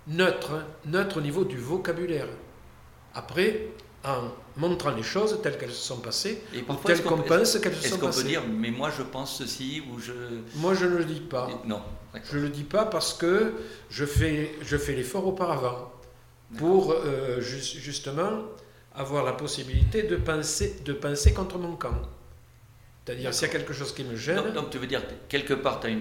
neutre, 0.08 0.64
neutre 0.88 1.18
au 1.18 1.22
niveau 1.22 1.44
du 1.44 1.58
vocabulaire. 1.58 2.28
Après, 3.14 3.68
en 4.04 4.32
montrant 4.58 4.92
les 4.92 5.04
choses 5.04 5.40
telles 5.44 5.60
qu'elles 5.60 5.72
se 5.72 5.88
sont 5.88 6.00
passées, 6.00 6.42
et 6.56 6.64
ou 6.68 6.74
telles 6.76 7.04
qu'on 7.04 7.18
pense 7.18 7.60
qu'elles 7.60 7.76
se 7.76 7.90
sont 7.90 7.98
passées. 7.98 8.10
Est-ce 8.10 8.18
qu'on 8.18 8.24
peut 8.24 8.28
dire, 8.28 8.44
mais 8.50 8.72
moi 8.72 8.90
je 8.96 9.04
pense 9.04 9.38
ceci, 9.38 9.84
ou 9.92 10.00
je... 10.00 10.12
Moi 10.56 10.74
je 10.74 10.86
ne 10.86 10.98
le 10.98 11.06
dis 11.06 11.20
pas. 11.20 11.50
Non. 11.66 11.82
Je 12.32 12.38
ne 12.38 12.44
le 12.44 12.50
dis 12.50 12.64
pas 12.64 12.86
parce 12.86 13.14
que 13.14 13.54
je 13.90 14.06
fais, 14.06 14.52
je 14.62 14.78
fais 14.78 14.94
l'effort 14.94 15.28
auparavant 15.28 15.92
pour 16.58 16.92
euh, 16.92 17.40
justement 17.42 18.44
avoir 18.96 19.24
la 19.24 19.34
possibilité 19.34 20.04
de 20.04 20.16
penser, 20.16 20.78
de 20.84 20.94
penser 20.94 21.34
contre 21.34 21.58
mon 21.58 21.76
camp. 21.76 22.02
C'est-à-dire 23.06 23.34
s'il 23.34 23.48
y 23.48 23.50
a 23.50 23.54
quelque 23.54 23.74
chose 23.74 23.94
qui 23.94 24.04
me 24.04 24.16
gêne... 24.16 24.38
Donc, 24.38 24.54
donc 24.54 24.70
tu 24.72 24.78
veux 24.78 24.88
dire, 24.88 25.02
quelque 25.28 25.54
part, 25.54 25.80
tu 25.80 25.88
as 25.88 25.92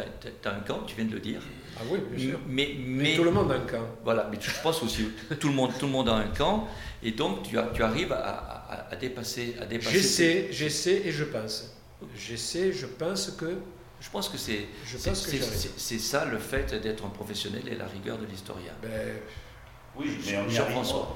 as, 0.00 0.50
un 0.50 0.60
camp, 0.60 0.80
tu 0.86 0.96
viens 0.96 1.04
de 1.04 1.14
le 1.14 1.20
dire. 1.20 1.40
Ah 1.76 1.82
oui, 1.90 1.98
bien 2.10 2.30
sûr. 2.30 2.40
Mais, 2.48 2.76
mais, 2.78 3.16
tout 3.16 3.24
le 3.24 3.30
monde 3.30 3.50
a 3.52 3.56
un 3.56 3.60
camp. 3.60 3.86
Voilà, 4.04 4.28
mais 4.30 4.38
je 4.40 4.50
pense 4.62 4.82
aussi, 4.82 5.08
tout 5.40 5.48
le 5.48 5.54
monde, 5.54 5.72
tout 5.78 5.86
le 5.86 5.92
monde 5.92 6.08
a 6.08 6.14
un 6.14 6.28
camp, 6.28 6.68
et 7.02 7.12
donc 7.12 7.42
tu, 7.42 7.56
tu 7.74 7.82
arrives 7.82 8.12
à, 8.12 8.86
à, 8.90 8.96
dépasser, 8.96 9.56
à 9.60 9.66
dépasser. 9.66 9.92
J'essaie, 9.92 10.48
j'essaie 10.50 11.02
et 11.04 11.12
je 11.12 11.24
pense. 11.24 11.76
J'essaie, 12.16 12.72
je 12.72 12.86
pense 12.86 13.30
que. 13.30 13.56
Je 14.00 14.10
pense 14.10 14.28
que 14.28 14.36
c'est, 14.38 14.68
c'est, 15.76 15.98
ça 15.98 16.24
le 16.26 16.38
fait 16.38 16.74
d'être 16.80 17.04
un 17.04 17.08
professionnel 17.08 17.62
et 17.66 17.74
la 17.74 17.86
rigueur 17.86 18.18
de 18.18 18.26
l'historien. 18.26 18.72
Ben, 18.82 19.16
oui, 19.98 20.18
mais 20.26 20.38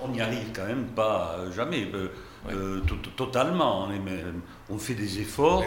on 0.02 0.08
n'y 0.08 0.20
arrive, 0.20 0.52
quand 0.54 0.66
même 0.66 0.86
pas 0.86 1.36
euh, 1.38 1.52
jamais. 1.52 1.86
Euh, 1.92 2.08
euh, 2.48 2.80
totalement. 3.16 3.86
On, 3.88 4.74
on, 4.74 4.78
fait 4.78 4.94
des 4.94 5.20
efforts, 5.20 5.64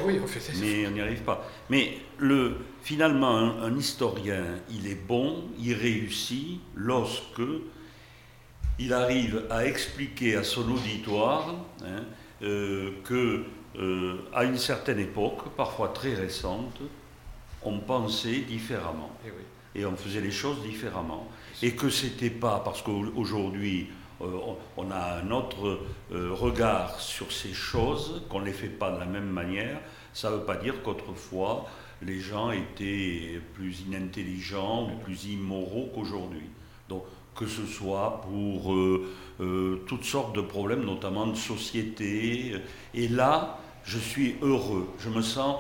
mais, 0.59 0.87
on 0.87 0.91
n'y 0.91 1.01
arrive 1.01 1.21
pas. 1.21 1.47
Mais 1.69 1.97
le, 2.17 2.57
finalement, 2.81 3.61
un, 3.61 3.77
historien, 3.77 4.43
il 4.71 4.87
est 4.87 5.07
bon, 5.07 5.43
il 5.59 5.73
réussit 5.75 6.59
lorsque 6.75 7.41
il 8.79 8.93
arrive 8.93 9.45
à 9.49 9.65
expliquer 9.65 10.35
à 10.35 10.43
son 10.43 10.69
auditoire 10.71 11.53
hein, 11.85 12.03
euh, 12.41 12.91
que 13.03 13.43
euh, 13.77 14.17
à 14.33 14.43
une 14.43 14.57
certaine 14.57 14.99
époque, 14.99 15.49
parfois 15.55 15.89
très 15.89 16.15
récente, 16.15 16.79
on 17.65 17.79
pensait 17.79 18.39
différemment 18.41 19.11
et, 19.75 19.79
et 19.79 19.85
on 19.85 19.95
faisait 19.95 20.21
les 20.21 20.31
choses 20.31 20.61
différemment, 20.61 21.27
et 21.61 21.73
que 21.75 21.89
c'était 21.89 22.29
pas 22.29 22.61
parce 22.63 22.81
qu'aujourd'hui 22.81 23.89
euh, 24.21 24.53
on 24.77 24.91
a 24.91 25.19
un 25.23 25.31
autre 25.31 25.79
euh, 26.11 26.33
regard 26.33 26.99
sur 26.99 27.31
ces 27.31 27.53
choses, 27.53 28.23
qu'on 28.29 28.41
ne 28.41 28.45
les 28.45 28.53
fait 28.53 28.67
pas 28.67 28.91
de 28.91 28.99
la 28.99 29.05
même 29.05 29.29
manière. 29.29 29.79
Ça 30.13 30.29
ne 30.29 30.35
veut 30.35 30.43
pas 30.43 30.55
dire 30.55 30.81
qu'autrefois, 30.83 31.65
les 32.01 32.19
gens 32.19 32.51
étaient 32.51 33.41
plus 33.53 33.81
inintelligents 33.81 34.89
ou 34.89 34.97
plus 35.03 35.25
immoraux 35.25 35.89
qu'aujourd'hui. 35.93 36.49
Donc, 36.89 37.03
que 37.35 37.47
ce 37.47 37.65
soit 37.65 38.21
pour 38.21 38.73
euh, 38.73 39.83
toutes 39.87 40.03
sortes 40.03 40.35
de 40.35 40.41
problèmes, 40.41 40.85
notamment 40.85 41.25
de 41.25 41.35
société. 41.35 42.55
Et 42.93 43.07
là, 43.07 43.59
je 43.83 43.97
suis 43.97 44.35
heureux. 44.41 44.87
Je 44.99 45.09
me 45.09 45.21
sens 45.21 45.57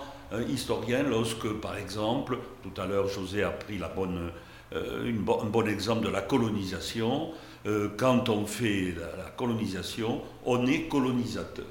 historien 0.49 1.03
lorsque, 1.03 1.51
par 1.53 1.77
exemple, 1.77 2.39
tout 2.63 2.81
à 2.81 2.85
l'heure, 2.85 3.07
José 3.07 3.43
a 3.43 3.51
pris 3.51 3.77
la 3.77 3.89
bonne, 3.89 4.31
un 4.73 5.45
bon 5.45 5.67
exemple 5.67 6.05
de 6.05 6.09
la 6.09 6.21
colonisation. 6.21 7.31
Euh, 7.65 7.87
quand 7.95 8.27
on 8.27 8.45
fait 8.45 8.93
la, 9.17 9.29
colonisation, 9.37 10.21
on 10.45 10.67
est 10.67 10.89
colonisateur. 10.89 11.65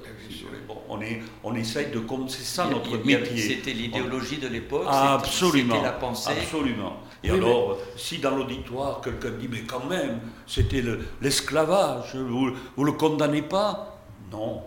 on, 0.88 1.02
est, 1.02 1.20
on 1.44 1.54
essaye 1.54 1.90
de... 1.90 2.00
C'est 2.28 2.44
ça 2.44 2.66
notre 2.66 2.96
métier. 3.04 3.36
C'était 3.36 3.74
l'idéologie 3.74 4.38
de 4.38 4.48
l'époque, 4.48 4.86
absolument, 4.88 5.74
c'était 5.74 5.86
la 5.86 5.92
pensée. 5.92 6.30
Absolument. 6.30 6.96
Et 7.22 7.30
alors, 7.30 7.76
si 7.96 8.18
dans 8.18 8.34
l'auditoire, 8.34 9.02
quelqu'un 9.02 9.32
dit, 9.38 9.48
mais 9.50 9.62
quand 9.62 9.84
même, 9.84 10.20
c'était 10.46 10.82
l'esclavage, 11.20 12.16
vous 12.16 12.50
ne 12.78 12.84
le 12.84 12.92
condamnez 12.92 13.42
pas? 13.42 14.00
Non. 14.30 14.62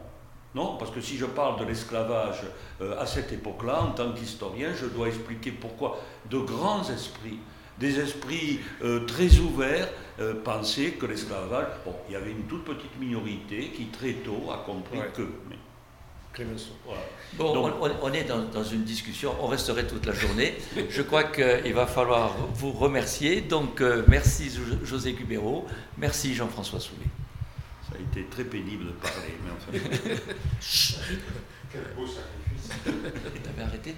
Non, 0.56 0.78
parce 0.78 0.90
que 0.92 1.02
si 1.02 1.18
je 1.18 1.26
parle 1.26 1.60
de 1.60 1.66
l'esclavage 1.66 2.42
euh, 2.82 2.98
à 3.00 3.06
cette 3.06 3.32
époque-là, 3.34 3.82
en 3.84 3.92
tant 3.92 4.12
qu'historien, 4.14 4.70
je 4.74 4.86
dois 4.88 5.08
expliquer 5.10 5.52
pourquoi 5.52 6.00
de 6.30 6.40
grands 6.40 6.90
esprits, 6.90 7.40
des 7.78 8.00
esprits 8.00 8.62
euh, 8.82 9.06
très 9.06 9.38
ouverts, 9.40 9.90
euh, 10.22 10.34
pensaient 10.44 10.92
que 10.92 11.06
l'esclavage, 11.06 11.68
bon, 11.86 11.94
il 12.08 12.14
y 12.14 12.16
avait 12.16 12.32
une 12.32 12.44
toute 12.44 12.64
petite 12.64 12.98
minorité 12.98 13.72
qui 13.76 13.88
très 13.88 14.14
tôt 14.14 14.50
a 14.50 14.58
compris 14.66 14.98
Ouais. 15.00 15.12
que. 15.14 15.24
mais- 15.50 15.58
Voilà. 16.86 17.02
Bon, 17.38 17.54
Donc- 17.54 17.74
on, 18.02 18.12
est 18.14 18.24
dans, 18.26 18.44
dans 18.44 18.64
une 18.64 18.84
discussion, 18.84 19.34
on 19.42 19.48
resterait 19.48 19.88
toute 19.88 20.06
la 20.06 20.14
journée. 20.14 20.56
Je 20.90 21.02
crois 21.02 21.24
qu'il 21.26 21.74
va 21.74 21.86
falloir 21.88 22.34
vous 22.54 22.72
remercier. 22.72 23.42
Donc, 23.42 23.82
merci 24.08 24.50
Jo- 24.50 24.86
José 24.86 25.14
Cubero, 25.14 25.66
merci 25.98 26.34
Jean-François 26.34 26.80
Soulet. 26.82 27.08
Ça 27.96 28.02
a 28.02 28.04
été 28.04 28.30
très 28.30 28.44
pénible 28.44 28.88
de 28.88 28.92
parler, 28.92 29.38
mais 29.44 29.52
enfin. 29.52 29.72
Quel 31.72 31.82
beau 31.96 32.06
sacrifice. 32.06 32.70
T'avais 33.42 33.62
arrêté? 33.62 33.96